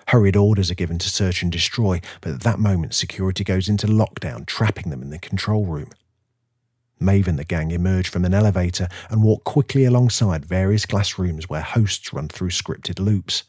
Hurried 0.07 0.35
orders 0.35 0.69
are 0.69 0.75
given 0.75 0.99
to 0.99 1.09
search 1.09 1.41
and 1.41 1.51
destroy, 1.51 2.01
but 2.21 2.33
at 2.33 2.41
that 2.41 2.59
moment, 2.59 2.93
security 2.93 3.43
goes 3.43 3.69
into 3.69 3.87
lockdown, 3.87 4.45
trapping 4.45 4.89
them 4.89 5.01
in 5.01 5.09
the 5.09 5.19
control 5.19 5.65
room. 5.65 5.89
Maeve 6.99 7.27
and 7.27 7.37
the 7.37 7.43
gang 7.43 7.71
emerge 7.71 8.09
from 8.09 8.25
an 8.25 8.33
elevator 8.33 8.87
and 9.09 9.23
walk 9.23 9.43
quickly 9.43 9.85
alongside 9.85 10.45
various 10.45 10.85
glass 10.85 11.17
rooms 11.17 11.49
where 11.49 11.61
hosts 11.61 12.13
run 12.13 12.27
through 12.27 12.49
scripted 12.49 12.99
loops. 12.99 13.43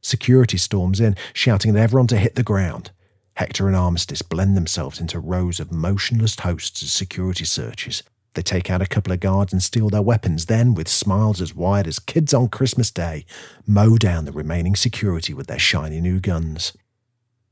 Security 0.00 0.56
storms 0.56 1.00
in, 1.00 1.16
shouting 1.32 1.76
at 1.76 1.82
everyone 1.82 2.06
to 2.06 2.16
hit 2.16 2.34
the 2.34 2.42
ground. 2.42 2.90
Hector 3.34 3.66
and 3.66 3.76
Armistice 3.76 4.22
blend 4.22 4.56
themselves 4.56 5.00
into 5.00 5.20
rows 5.20 5.60
of 5.60 5.70
motionless 5.70 6.38
hosts 6.40 6.82
as 6.82 6.92
security 6.92 7.44
searches, 7.44 8.02
they 8.38 8.42
take 8.42 8.70
out 8.70 8.80
a 8.80 8.86
couple 8.86 9.12
of 9.12 9.18
guards 9.18 9.52
and 9.52 9.60
steal 9.60 9.88
their 9.88 10.00
weapons, 10.00 10.46
then, 10.46 10.72
with 10.72 10.86
smiles 10.86 11.40
as 11.40 11.56
wide 11.56 11.88
as 11.88 11.98
kids 11.98 12.32
on 12.32 12.48
Christmas 12.48 12.88
Day, 12.88 13.26
mow 13.66 13.96
down 13.96 14.26
the 14.26 14.30
remaining 14.30 14.76
security 14.76 15.34
with 15.34 15.48
their 15.48 15.58
shiny 15.58 16.00
new 16.00 16.20
guns. 16.20 16.72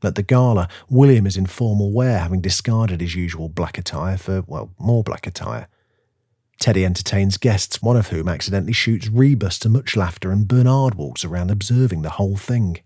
At 0.04 0.14
the 0.14 0.22
gala, 0.22 0.68
William 0.88 1.26
is 1.26 1.36
in 1.36 1.46
formal 1.46 1.92
wear, 1.92 2.20
having 2.20 2.40
discarded 2.40 3.00
his 3.00 3.16
usual 3.16 3.48
black 3.48 3.78
attire 3.78 4.16
for, 4.16 4.44
well, 4.46 4.70
more 4.78 5.02
black 5.02 5.26
attire. 5.26 5.66
Teddy 6.60 6.84
entertains 6.84 7.36
guests, 7.36 7.82
one 7.82 7.96
of 7.96 8.10
whom 8.10 8.28
accidentally 8.28 8.72
shoots 8.72 9.08
Rebus 9.08 9.58
to 9.58 9.68
much 9.68 9.96
laughter, 9.96 10.30
and 10.30 10.46
Bernard 10.46 10.94
walks 10.94 11.24
around 11.24 11.50
observing 11.50 12.02
the 12.02 12.10
whole 12.10 12.36
thing. 12.36 12.78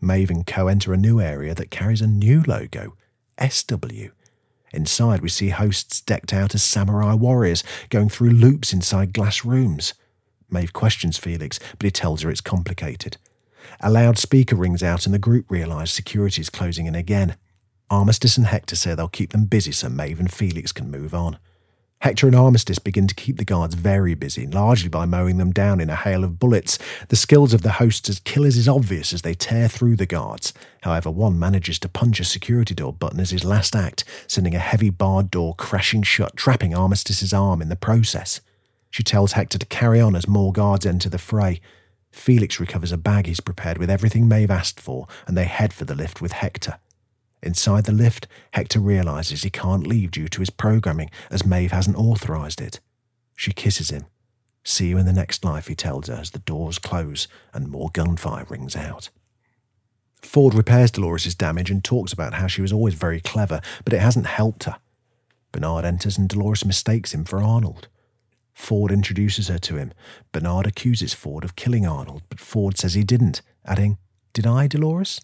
Maeve 0.00 0.30
and 0.30 0.46
Co 0.46 0.68
enter 0.68 0.92
a 0.92 0.96
new 0.96 1.20
area 1.20 1.56
that 1.56 1.72
carries 1.72 2.00
a 2.00 2.06
new 2.06 2.44
logo 2.46 2.96
SW 3.44 4.12
Inside, 4.74 5.20
we 5.20 5.28
see 5.28 5.50
hosts 5.50 6.00
decked 6.00 6.32
out 6.32 6.54
as 6.54 6.62
samurai 6.62 7.14
warriors 7.14 7.62
going 7.90 8.08
through 8.08 8.30
loops 8.30 8.72
inside 8.72 9.12
glass 9.12 9.44
rooms. 9.44 9.94
Maeve 10.50 10.72
questions 10.72 11.16
Felix, 11.16 11.58
but 11.78 11.84
he 11.84 11.90
tells 11.90 12.22
her 12.22 12.30
it's 12.30 12.40
complicated. 12.40 13.16
A 13.80 13.90
loudspeaker 13.90 14.56
rings 14.56 14.82
out, 14.82 15.06
and 15.06 15.14
the 15.14 15.18
group 15.18 15.50
realise 15.50 15.90
security 15.90 16.40
is 16.40 16.50
closing 16.50 16.86
in 16.86 16.94
again. 16.94 17.36
Armistice 17.90 18.36
and 18.36 18.46
Hector 18.46 18.76
say 18.76 18.94
they'll 18.94 19.08
keep 19.08 19.32
them 19.32 19.46
busy 19.46 19.72
so 19.72 19.88
Maeve 19.88 20.20
and 20.20 20.32
Felix 20.32 20.72
can 20.72 20.90
move 20.90 21.14
on. 21.14 21.38
Hector 22.04 22.26
and 22.26 22.36
Armistice 22.36 22.78
begin 22.78 23.06
to 23.06 23.14
keep 23.14 23.38
the 23.38 23.46
guards 23.46 23.74
very 23.74 24.12
busy, 24.12 24.46
largely 24.46 24.90
by 24.90 25.06
mowing 25.06 25.38
them 25.38 25.52
down 25.52 25.80
in 25.80 25.88
a 25.88 25.96
hail 25.96 26.22
of 26.22 26.38
bullets. 26.38 26.78
The 27.08 27.16
skills 27.16 27.54
of 27.54 27.62
the 27.62 27.72
hosts 27.72 28.10
as 28.10 28.20
killers 28.20 28.58
is 28.58 28.68
obvious 28.68 29.14
as 29.14 29.22
they 29.22 29.32
tear 29.32 29.68
through 29.68 29.96
the 29.96 30.04
guards. 30.04 30.52
However, 30.82 31.10
one 31.10 31.38
manages 31.38 31.78
to 31.78 31.88
punch 31.88 32.20
a 32.20 32.24
security 32.24 32.74
door 32.74 32.92
button 32.92 33.20
as 33.20 33.30
his 33.30 33.42
last 33.42 33.74
act, 33.74 34.04
sending 34.26 34.54
a 34.54 34.58
heavy 34.58 34.90
barred 34.90 35.30
door 35.30 35.54
crashing 35.54 36.02
shut, 36.02 36.36
trapping 36.36 36.74
Armistice's 36.74 37.32
arm 37.32 37.62
in 37.62 37.70
the 37.70 37.74
process. 37.74 38.42
She 38.90 39.02
tells 39.02 39.32
Hector 39.32 39.56
to 39.56 39.64
carry 39.64 39.98
on 39.98 40.14
as 40.14 40.28
more 40.28 40.52
guards 40.52 40.84
enter 40.84 41.08
the 41.08 41.16
fray. 41.16 41.62
Felix 42.12 42.60
recovers 42.60 42.92
a 42.92 42.98
bag 42.98 43.24
he's 43.24 43.40
prepared 43.40 43.78
with 43.78 43.88
everything 43.88 44.28
Maeve 44.28 44.50
asked 44.50 44.78
for, 44.78 45.06
and 45.26 45.38
they 45.38 45.44
head 45.44 45.72
for 45.72 45.86
the 45.86 45.94
lift 45.94 46.20
with 46.20 46.32
Hector. 46.32 46.76
Inside 47.44 47.84
the 47.84 47.92
lift, 47.92 48.26
Hector 48.54 48.80
realizes 48.80 49.42
he 49.42 49.50
can't 49.50 49.86
leave 49.86 50.10
due 50.10 50.28
to 50.28 50.40
his 50.40 50.48
programming, 50.48 51.10
as 51.30 51.44
Maeve 51.44 51.72
hasn't 51.72 51.98
authorized 51.98 52.58
it. 52.58 52.80
She 53.36 53.52
kisses 53.52 53.90
him. 53.90 54.06
See 54.64 54.88
you 54.88 54.96
in 54.96 55.04
the 55.04 55.12
next 55.12 55.44
life, 55.44 55.66
he 55.66 55.74
tells 55.74 56.08
her 56.08 56.14
as 56.14 56.30
the 56.30 56.38
doors 56.38 56.78
close 56.78 57.28
and 57.52 57.68
more 57.68 57.90
gunfire 57.92 58.46
rings 58.48 58.74
out. 58.74 59.10
Ford 60.22 60.54
repairs 60.54 60.90
Dolores' 60.90 61.34
damage 61.34 61.70
and 61.70 61.84
talks 61.84 62.14
about 62.14 62.32
how 62.32 62.46
she 62.46 62.62
was 62.62 62.72
always 62.72 62.94
very 62.94 63.20
clever, 63.20 63.60
but 63.84 63.92
it 63.92 64.00
hasn't 64.00 64.26
helped 64.26 64.64
her. 64.64 64.78
Bernard 65.52 65.84
enters 65.84 66.16
and 66.16 66.30
Dolores 66.30 66.64
mistakes 66.64 67.12
him 67.12 67.26
for 67.26 67.42
Arnold. 67.42 67.88
Ford 68.54 68.90
introduces 68.90 69.48
her 69.48 69.58
to 69.58 69.76
him. 69.76 69.92
Bernard 70.32 70.66
accuses 70.66 71.12
Ford 71.12 71.44
of 71.44 71.56
killing 71.56 71.86
Arnold, 71.86 72.22
but 72.30 72.40
Ford 72.40 72.78
says 72.78 72.94
he 72.94 73.04
didn't, 73.04 73.42
adding, 73.66 73.98
Did 74.32 74.46
I, 74.46 74.66
Dolores? 74.66 75.20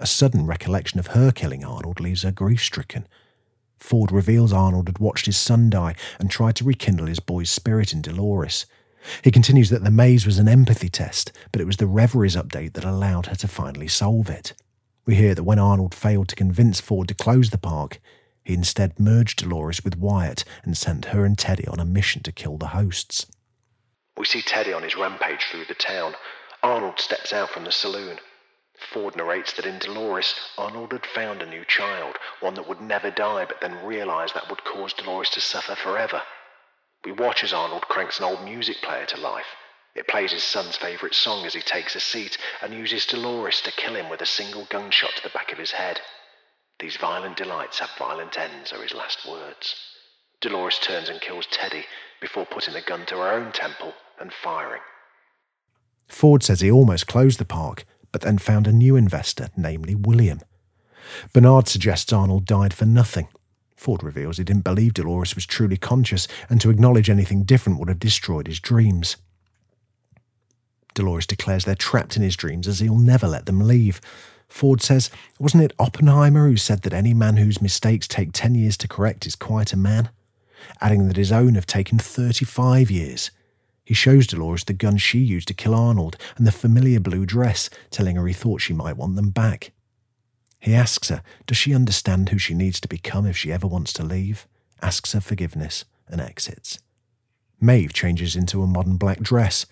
A 0.00 0.06
sudden 0.06 0.46
recollection 0.46 1.00
of 1.00 1.08
her 1.08 1.32
killing 1.32 1.64
Arnold 1.64 2.00
leaves 2.00 2.22
her 2.22 2.30
grief 2.30 2.62
stricken. 2.62 3.06
Ford 3.78 4.12
reveals 4.12 4.52
Arnold 4.52 4.88
had 4.88 4.98
watched 4.98 5.26
his 5.26 5.36
son 5.36 5.70
die 5.70 5.94
and 6.18 6.30
tried 6.30 6.56
to 6.56 6.64
rekindle 6.64 7.06
his 7.06 7.20
boy's 7.20 7.50
spirit 7.50 7.92
in 7.92 8.02
Dolores. 8.02 8.66
He 9.22 9.30
continues 9.30 9.70
that 9.70 9.84
the 9.84 9.90
maze 9.90 10.26
was 10.26 10.38
an 10.38 10.48
empathy 10.48 10.88
test, 10.88 11.32
but 11.52 11.60
it 11.60 11.66
was 11.66 11.76
the 11.76 11.86
reveries 11.86 12.36
update 12.36 12.74
that 12.74 12.84
allowed 12.84 13.26
her 13.26 13.36
to 13.36 13.48
finally 13.48 13.88
solve 13.88 14.28
it. 14.28 14.52
We 15.06 15.14
hear 15.14 15.34
that 15.34 15.44
when 15.44 15.58
Arnold 15.58 15.94
failed 15.94 16.28
to 16.28 16.36
convince 16.36 16.80
Ford 16.80 17.08
to 17.08 17.14
close 17.14 17.50
the 17.50 17.58
park, 17.58 18.00
he 18.44 18.54
instead 18.54 18.98
merged 19.00 19.38
Dolores 19.38 19.84
with 19.84 19.98
Wyatt 19.98 20.44
and 20.64 20.76
sent 20.76 21.06
her 21.06 21.24
and 21.24 21.36
Teddy 21.36 21.66
on 21.66 21.80
a 21.80 21.84
mission 21.84 22.22
to 22.22 22.32
kill 22.32 22.56
the 22.56 22.68
hosts. 22.68 23.26
We 24.16 24.24
see 24.24 24.42
Teddy 24.42 24.72
on 24.72 24.82
his 24.82 24.96
rampage 24.96 25.46
through 25.50 25.66
the 25.66 25.74
town. 25.74 26.14
Arnold 26.62 26.98
steps 26.98 27.32
out 27.32 27.50
from 27.50 27.64
the 27.64 27.72
saloon. 27.72 28.18
Ford 28.80 29.16
narrates 29.16 29.52
that 29.54 29.66
in 29.66 29.78
Dolores, 29.78 30.34
Arnold 30.56 30.92
had 30.92 31.04
found 31.04 31.42
a 31.42 31.46
new 31.46 31.64
child, 31.64 32.16
one 32.40 32.54
that 32.54 32.68
would 32.68 32.80
never 32.80 33.10
die, 33.10 33.44
but 33.44 33.60
then 33.60 33.84
realized 33.84 34.34
that 34.34 34.48
would 34.48 34.64
cause 34.64 34.92
Dolores 34.92 35.30
to 35.30 35.40
suffer 35.40 35.74
forever. 35.74 36.22
We 37.04 37.12
watch 37.12 37.42
as 37.42 37.52
Arnold 37.52 37.88
cranks 37.88 38.18
an 38.18 38.24
old 38.24 38.44
music 38.44 38.76
player 38.82 39.06
to 39.06 39.20
life. 39.20 39.56
It 39.94 40.06
plays 40.06 40.32
his 40.32 40.44
son's 40.44 40.76
favourite 40.76 41.14
song 41.14 41.44
as 41.44 41.54
he 41.54 41.60
takes 41.60 41.96
a 41.96 42.00
seat 42.00 42.38
and 42.62 42.72
uses 42.72 43.06
Dolores 43.06 43.60
to 43.62 43.72
kill 43.72 43.96
him 43.96 44.08
with 44.08 44.20
a 44.22 44.26
single 44.26 44.64
gunshot 44.66 45.16
to 45.16 45.22
the 45.22 45.30
back 45.30 45.50
of 45.50 45.58
his 45.58 45.72
head. 45.72 46.00
These 46.78 46.96
violent 46.96 47.36
delights 47.36 47.80
have 47.80 47.90
violent 47.98 48.38
ends, 48.38 48.72
are 48.72 48.82
his 48.82 48.94
last 48.94 49.28
words. 49.28 49.74
Dolores 50.40 50.78
turns 50.78 51.08
and 51.08 51.20
kills 51.20 51.46
Teddy 51.46 51.84
before 52.20 52.46
putting 52.46 52.74
the 52.74 52.80
gun 52.80 53.06
to 53.06 53.16
her 53.16 53.32
own 53.32 53.50
temple 53.50 53.94
and 54.20 54.32
firing. 54.32 54.82
Ford 56.08 56.42
says 56.42 56.60
he 56.60 56.70
almost 56.70 57.06
closed 57.06 57.40
the 57.40 57.44
park, 57.44 57.84
but 58.18 58.24
then 58.26 58.38
found 58.38 58.66
a 58.66 58.72
new 58.72 58.96
investor, 58.96 59.48
namely 59.56 59.94
William. 59.94 60.40
Bernard 61.32 61.68
suggests 61.68 62.12
Arnold 62.12 62.46
died 62.46 62.74
for 62.74 62.84
nothing. 62.84 63.28
Ford 63.76 64.02
reveals 64.02 64.38
he 64.38 64.44
didn't 64.44 64.64
believe 64.64 64.94
Dolores 64.94 65.36
was 65.36 65.46
truly 65.46 65.76
conscious, 65.76 66.26
and 66.50 66.60
to 66.60 66.68
acknowledge 66.68 67.08
anything 67.08 67.44
different 67.44 67.78
would 67.78 67.88
have 67.88 68.00
destroyed 68.00 68.48
his 68.48 68.58
dreams. 68.58 69.18
Dolores 70.94 71.28
declares 71.28 71.64
they're 71.64 71.76
trapped 71.76 72.16
in 72.16 72.22
his 72.22 72.34
dreams 72.34 72.66
as 72.66 72.80
he'll 72.80 72.98
never 72.98 73.28
let 73.28 73.46
them 73.46 73.60
leave. 73.60 74.00
Ford 74.48 74.82
says, 74.82 75.10
Wasn't 75.38 75.62
it 75.62 75.72
Oppenheimer 75.78 76.48
who 76.48 76.56
said 76.56 76.82
that 76.82 76.92
any 76.92 77.14
man 77.14 77.36
whose 77.36 77.62
mistakes 77.62 78.08
take 78.08 78.30
10 78.32 78.56
years 78.56 78.76
to 78.78 78.88
correct 78.88 79.26
is 79.26 79.36
quite 79.36 79.72
a 79.72 79.76
man? 79.76 80.08
Adding 80.80 81.06
that 81.06 81.16
his 81.16 81.30
own 81.30 81.54
have 81.54 81.66
taken 81.66 82.00
35 82.00 82.90
years. 82.90 83.30
He 83.88 83.94
shows 83.94 84.26
Dolores 84.26 84.64
the 84.64 84.74
gun 84.74 84.98
she 84.98 85.18
used 85.18 85.48
to 85.48 85.54
kill 85.54 85.74
Arnold 85.74 86.18
and 86.36 86.46
the 86.46 86.52
familiar 86.52 87.00
blue 87.00 87.24
dress, 87.24 87.70
telling 87.90 88.16
her 88.16 88.26
he 88.26 88.34
thought 88.34 88.60
she 88.60 88.74
might 88.74 88.98
want 88.98 89.16
them 89.16 89.30
back. 89.30 89.72
He 90.60 90.74
asks 90.74 91.08
her, 91.08 91.22
does 91.46 91.56
she 91.56 91.74
understand 91.74 92.28
who 92.28 92.36
she 92.36 92.52
needs 92.52 92.82
to 92.82 92.86
become 92.88 93.24
if 93.24 93.34
she 93.34 93.50
ever 93.50 93.66
wants 93.66 93.94
to 93.94 94.02
leave? 94.02 94.46
Asks 94.82 95.14
her 95.14 95.22
forgiveness 95.22 95.86
and 96.06 96.20
exits. 96.20 96.78
Maeve 97.62 97.94
changes 97.94 98.36
into 98.36 98.62
a 98.62 98.66
modern 98.66 98.98
black 98.98 99.20
dress. 99.20 99.64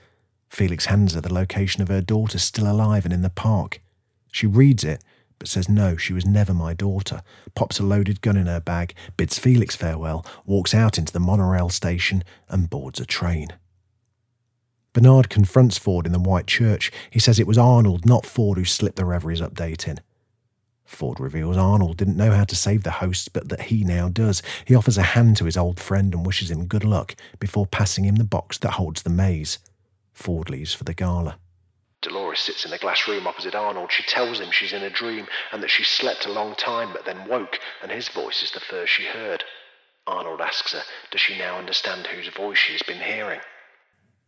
Felix 0.48 0.86
hands 0.86 1.12
her 1.12 1.20
the 1.20 1.30
location 1.30 1.82
of 1.82 1.88
her 1.88 2.00
daughter 2.00 2.38
still 2.38 2.72
alive 2.72 3.04
and 3.04 3.12
in 3.12 3.20
the 3.20 3.28
park. 3.28 3.82
She 4.32 4.46
reads 4.46 4.82
it, 4.82 5.04
but 5.38 5.48
says 5.48 5.68
no, 5.68 5.98
she 5.98 6.14
was 6.14 6.24
never 6.24 6.54
my 6.54 6.72
daughter, 6.72 7.20
pops 7.54 7.78
a 7.78 7.82
loaded 7.82 8.22
gun 8.22 8.38
in 8.38 8.46
her 8.46 8.60
bag, 8.60 8.94
bids 9.18 9.38
Felix 9.38 9.76
farewell, 9.76 10.24
walks 10.46 10.72
out 10.72 10.96
into 10.96 11.12
the 11.12 11.20
monorail 11.20 11.68
station, 11.68 12.24
and 12.48 12.70
boards 12.70 12.98
a 12.98 13.04
train. 13.04 13.48
Bernard 14.96 15.28
confronts 15.28 15.76
Ford 15.76 16.06
in 16.06 16.12
the 16.12 16.18
White 16.18 16.46
Church. 16.46 16.90
He 17.10 17.18
says 17.18 17.38
it 17.38 17.46
was 17.46 17.58
Arnold, 17.58 18.06
not 18.06 18.24
Ford, 18.24 18.56
who 18.56 18.64
slipped 18.64 18.96
the 18.96 19.04
Reveries 19.04 19.42
update 19.42 19.86
in. 19.86 20.00
Ford 20.86 21.20
reveals 21.20 21.58
Arnold 21.58 21.98
didn't 21.98 22.16
know 22.16 22.30
how 22.30 22.44
to 22.44 22.56
save 22.56 22.82
the 22.82 22.92
hosts, 22.92 23.28
but 23.28 23.50
that 23.50 23.64
he 23.64 23.84
now 23.84 24.08
does. 24.08 24.40
He 24.64 24.74
offers 24.74 24.96
a 24.96 25.02
hand 25.02 25.36
to 25.36 25.44
his 25.44 25.58
old 25.58 25.78
friend 25.78 26.14
and 26.14 26.24
wishes 26.24 26.50
him 26.50 26.64
good 26.64 26.82
luck 26.82 27.14
before 27.38 27.66
passing 27.66 28.06
him 28.06 28.16
the 28.16 28.24
box 28.24 28.56
that 28.60 28.70
holds 28.70 29.02
the 29.02 29.10
maze. 29.10 29.58
Ford 30.14 30.48
leaves 30.48 30.72
for 30.72 30.84
the 30.84 30.94
gala. 30.94 31.36
Dolores 32.00 32.40
sits 32.40 32.64
in 32.64 32.70
the 32.70 32.78
glass 32.78 33.06
room 33.06 33.26
opposite 33.26 33.54
Arnold. 33.54 33.92
She 33.92 34.02
tells 34.04 34.40
him 34.40 34.50
she's 34.50 34.72
in 34.72 34.82
a 34.82 34.88
dream 34.88 35.26
and 35.52 35.62
that 35.62 35.70
she 35.70 35.84
slept 35.84 36.24
a 36.24 36.32
long 36.32 36.54
time 36.54 36.94
but 36.94 37.04
then 37.04 37.28
woke, 37.28 37.58
and 37.82 37.92
his 37.92 38.08
voice 38.08 38.42
is 38.42 38.50
the 38.52 38.60
first 38.60 38.94
she 38.94 39.04
heard. 39.04 39.44
Arnold 40.06 40.40
asks 40.40 40.72
her, 40.72 40.84
does 41.10 41.20
she 41.20 41.36
now 41.36 41.58
understand 41.58 42.06
whose 42.06 42.28
voice 42.28 42.56
she 42.56 42.72
has 42.72 42.82
been 42.82 43.00
hearing? 43.00 43.40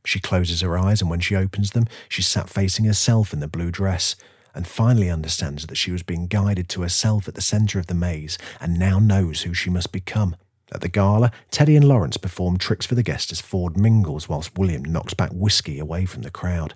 She 0.05 0.21
closes 0.21 0.61
her 0.61 0.79
eyes, 0.79 1.01
and 1.01 1.11
when 1.11 1.21
she 1.21 1.35
opens 1.35 1.73
them, 1.73 1.87
she's 2.09 2.27
sat 2.27 2.49
facing 2.49 2.85
herself 2.85 3.33
in 3.33 3.41
the 3.41 3.49
blue 3.49 3.71
dress, 3.71 4.17
and 4.55 4.67
finally 4.67 5.11
understands 5.11 5.67
that 5.67 5.77
she 5.77 5.93
was 5.93 6.03
being 6.03 6.27
guided 6.27 6.69
to 6.71 6.83
herself 6.83 7.29
at 7.29 7.35
the 7.35 7.41
centre 7.41 7.79
of 7.79 7.87
the 7.87 7.95
maze 7.95 8.39
and 8.61 8.79
now 8.79 8.99
knows 8.99 9.43
who 9.43 9.55
she 9.55 9.71
must 9.71 9.93
become. 9.93 10.37
At 10.73 10.81
the 10.81 10.89
gala, 10.89 11.31
Teddy 11.51 11.77
and 11.77 11.87
Lawrence 11.87 12.17
perform 12.17 12.59
tricks 12.59 12.85
for 12.85 12.95
the 12.95 13.03
guests 13.03 13.33
as 13.33 13.41
Ford 13.41 13.77
mingles 13.77 14.29
whilst 14.29 14.59
William 14.59 14.85
knocks 14.85 15.15
back 15.15 15.31
whiskey 15.33 15.79
away 15.79 16.05
from 16.05 16.23
the 16.23 16.31
crowd. 16.31 16.75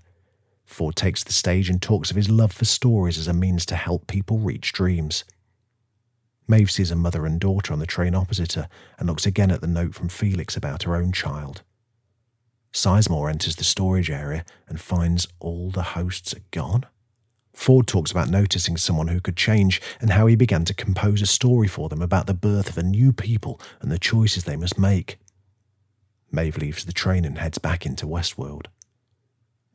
Ford 0.64 0.96
takes 0.96 1.22
the 1.22 1.32
stage 1.32 1.68
and 1.68 1.82
talks 1.82 2.10
of 2.10 2.16
his 2.16 2.30
love 2.30 2.52
for 2.52 2.64
stories 2.64 3.18
as 3.18 3.28
a 3.28 3.34
means 3.34 3.66
to 3.66 3.76
help 3.76 4.06
people 4.06 4.38
reach 4.38 4.72
dreams. 4.72 5.24
Maeve 6.48 6.70
sees 6.70 6.90
a 6.90 6.96
mother 6.96 7.26
and 7.26 7.40
daughter 7.40 7.72
on 7.72 7.78
the 7.78 7.86
train 7.86 8.14
opposite 8.14 8.54
her 8.54 8.68
and 8.98 9.08
looks 9.08 9.26
again 9.26 9.50
at 9.50 9.60
the 9.60 9.66
note 9.66 9.94
from 9.94 10.08
Felix 10.08 10.56
about 10.56 10.84
her 10.84 10.96
own 10.96 11.12
child. 11.12 11.62
Sizemore 12.72 13.30
enters 13.30 13.56
the 13.56 13.64
storage 13.64 14.10
area 14.10 14.44
and 14.66 14.80
finds 14.80 15.28
all 15.40 15.70
the 15.70 15.82
hosts 15.82 16.34
are 16.34 16.44
gone. 16.50 16.86
Ford 17.52 17.86
talks 17.86 18.10
about 18.10 18.30
noticing 18.30 18.78
someone 18.78 19.08
who 19.08 19.20
could 19.20 19.36
change 19.36 19.80
and 20.00 20.10
how 20.10 20.26
he 20.26 20.36
began 20.36 20.64
to 20.64 20.74
compose 20.74 21.20
a 21.20 21.26
story 21.26 21.68
for 21.68 21.90
them 21.90 22.00
about 22.00 22.26
the 22.26 22.34
birth 22.34 22.70
of 22.70 22.78
a 22.78 22.82
new 22.82 23.12
people 23.12 23.60
and 23.80 23.92
the 23.92 23.98
choices 23.98 24.44
they 24.44 24.56
must 24.56 24.78
make. 24.78 25.18
Maeve 26.30 26.56
leaves 26.56 26.86
the 26.86 26.94
train 26.94 27.26
and 27.26 27.36
heads 27.36 27.58
back 27.58 27.84
into 27.84 28.06
Westworld. 28.06 28.66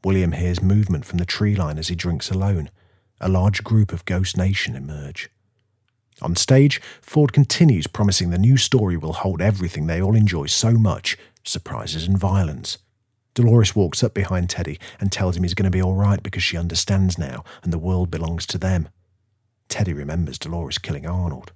William 0.03 0.31
hears 0.31 0.61
movement 0.61 1.05
from 1.05 1.19
the 1.19 1.25
tree 1.25 1.55
line 1.55 1.77
as 1.77 1.89
he 1.89 1.95
drinks 1.95 2.31
alone. 2.31 2.71
A 3.21 3.29
large 3.29 3.63
group 3.63 3.93
of 3.93 4.05
Ghost 4.05 4.37
Nation 4.37 4.75
emerge. 4.75 5.29
On 6.21 6.35
stage, 6.35 6.81
Ford 7.01 7.31
continues 7.31 7.85
promising 7.85 8.31
the 8.31 8.39
new 8.39 8.57
story 8.57 8.97
will 8.97 9.13
hold 9.13 9.39
everything 9.39 9.85
they 9.85 10.01
all 10.01 10.15
enjoy 10.15 10.47
so 10.47 10.71
much 10.71 11.15
surprises 11.43 12.07
and 12.07 12.17
violence. 12.17 12.79
Dolores 13.37 13.75
walks 13.75 14.03
up 14.03 14.15
behind 14.15 14.49
Teddy 14.49 14.79
and 14.99 15.11
tells 15.11 15.37
him 15.37 15.43
he's 15.43 15.53
going 15.53 15.65
to 15.65 15.69
be 15.69 15.79
all 15.79 15.93
right 15.93 16.23
because 16.23 16.41
she 16.41 16.57
understands 16.57 17.19
now 17.19 17.43
and 17.61 17.71
the 17.71 17.77
world 17.77 18.09
belongs 18.09 18.47
to 18.47 18.57
them. 18.57 18.89
Teddy 19.69 19.93
remembers 19.93 20.39
Dolores 20.39 20.79
killing 20.79 21.05
Arnold. 21.05 21.51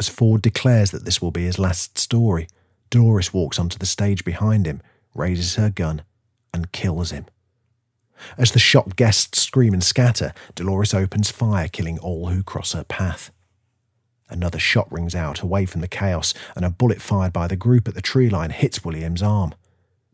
As 0.00 0.08
Ford 0.08 0.42
declares 0.42 0.90
that 0.90 1.04
this 1.04 1.22
will 1.22 1.30
be 1.30 1.44
his 1.44 1.60
last 1.60 1.96
story, 1.96 2.48
Dolores 2.90 3.32
walks 3.32 3.56
onto 3.56 3.78
the 3.78 3.86
stage 3.86 4.24
behind 4.24 4.66
him, 4.66 4.82
raises 5.14 5.54
her 5.54 5.70
gun, 5.70 6.02
and 6.52 6.72
kills 6.72 7.12
him. 7.12 7.26
As 8.36 8.50
the 8.50 8.58
shocked 8.58 8.96
guests 8.96 9.40
scream 9.40 9.74
and 9.74 9.84
scatter, 9.84 10.34
Dolores 10.56 10.92
opens 10.92 11.30
fire, 11.30 11.68
killing 11.68 12.00
all 12.00 12.30
who 12.30 12.42
cross 12.42 12.72
her 12.72 12.82
path. 12.82 13.30
Another 14.28 14.58
shot 14.58 14.90
rings 14.90 15.14
out 15.14 15.40
away 15.40 15.66
from 15.66 15.82
the 15.82 15.86
chaos, 15.86 16.34
and 16.56 16.64
a 16.64 16.70
bullet 16.70 17.00
fired 17.00 17.32
by 17.32 17.46
the 17.46 17.54
group 17.54 17.86
at 17.86 17.94
the 17.94 18.02
tree 18.02 18.28
line 18.28 18.50
hits 18.50 18.84
William's 18.84 19.22
arm. 19.22 19.54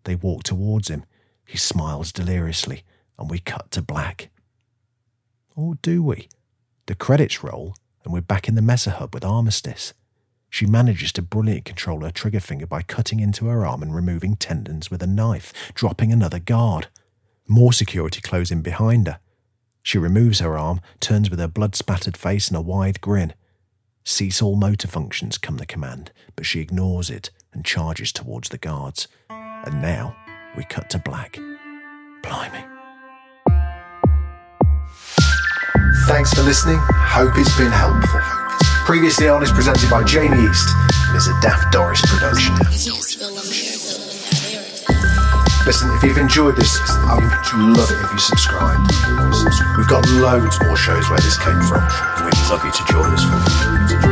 They 0.04 0.14
walk 0.14 0.42
towards 0.42 0.88
him. 0.88 1.04
He 1.44 1.58
smiles 1.58 2.12
deliriously, 2.12 2.84
and 3.18 3.30
we 3.30 3.38
cut 3.38 3.70
to 3.72 3.82
black. 3.82 4.30
Or 5.54 5.74
do 5.82 6.02
we? 6.02 6.28
The 6.86 6.94
credits 6.94 7.44
roll, 7.44 7.76
and 8.04 8.12
we're 8.12 8.20
back 8.20 8.48
in 8.48 8.54
the 8.54 8.62
Mesa 8.62 8.90
Hub 8.92 9.14
with 9.14 9.24
Armistice. 9.24 9.94
She 10.50 10.66
manages 10.66 11.12
to 11.12 11.22
brilliantly 11.22 11.62
control 11.62 12.00
her 12.02 12.10
trigger 12.10 12.40
finger 12.40 12.66
by 12.66 12.82
cutting 12.82 13.20
into 13.20 13.46
her 13.46 13.64
arm 13.64 13.82
and 13.82 13.94
removing 13.94 14.36
tendons 14.36 14.90
with 14.90 15.02
a 15.02 15.06
knife, 15.06 15.52
dropping 15.74 16.12
another 16.12 16.38
guard. 16.38 16.88
More 17.48 17.72
security 17.72 18.20
close 18.20 18.50
in 18.50 18.60
behind 18.60 19.06
her. 19.06 19.18
She 19.82 19.98
removes 19.98 20.40
her 20.40 20.58
arm, 20.58 20.80
turns 21.00 21.30
with 21.30 21.38
her 21.38 21.48
blood 21.48 21.74
spattered 21.74 22.16
face 22.16 22.48
and 22.48 22.56
a 22.56 22.60
wide 22.60 23.00
grin. 23.00 23.34
Cease 24.04 24.42
all 24.42 24.56
motor 24.56 24.88
functions, 24.88 25.38
come 25.38 25.56
the 25.56 25.66
command, 25.66 26.12
but 26.36 26.44
she 26.44 26.60
ignores 26.60 27.08
it 27.08 27.30
and 27.52 27.64
charges 27.64 28.12
towards 28.12 28.48
the 28.48 28.58
guards. 28.58 29.08
And 29.64 29.80
now 29.80 30.16
we 30.56 30.64
cut 30.64 30.90
to 30.90 30.98
black. 30.98 31.38
Blimey. 32.22 32.64
Thanks 36.06 36.34
for 36.34 36.42
listening. 36.42 36.78
Hope 36.80 37.32
it's 37.36 37.56
been 37.56 37.70
helpful. 37.70 38.20
Previously 38.84 39.28
on 39.28 39.42
is 39.42 39.52
presented 39.52 39.88
by 39.88 40.02
Jamie 40.02 40.48
East 40.48 40.68
and 41.08 41.16
is 41.16 41.28
a 41.28 41.40
Daft 41.40 41.72
Doris 41.72 42.02
production. 42.06 42.54
Listen, 45.64 45.90
if 45.94 46.02
you've 46.02 46.18
enjoyed 46.18 46.56
this, 46.56 46.80
I 46.90 47.14
would 47.14 47.76
love 47.76 47.90
it 47.90 48.02
if 48.02 48.12
you 48.12 48.18
subscribed. 48.18 48.90
We've 49.78 49.88
got 49.88 50.04
loads 50.10 50.58
more 50.60 50.76
shows 50.76 51.08
where 51.08 51.20
this 51.20 51.38
came 51.38 51.60
from, 51.62 51.86
and 52.18 52.24
we'd 52.24 52.50
love 52.50 52.64
you 52.64 52.72
to 52.72 52.84
join 52.90 53.12
us 53.14 53.22
for 53.22 54.11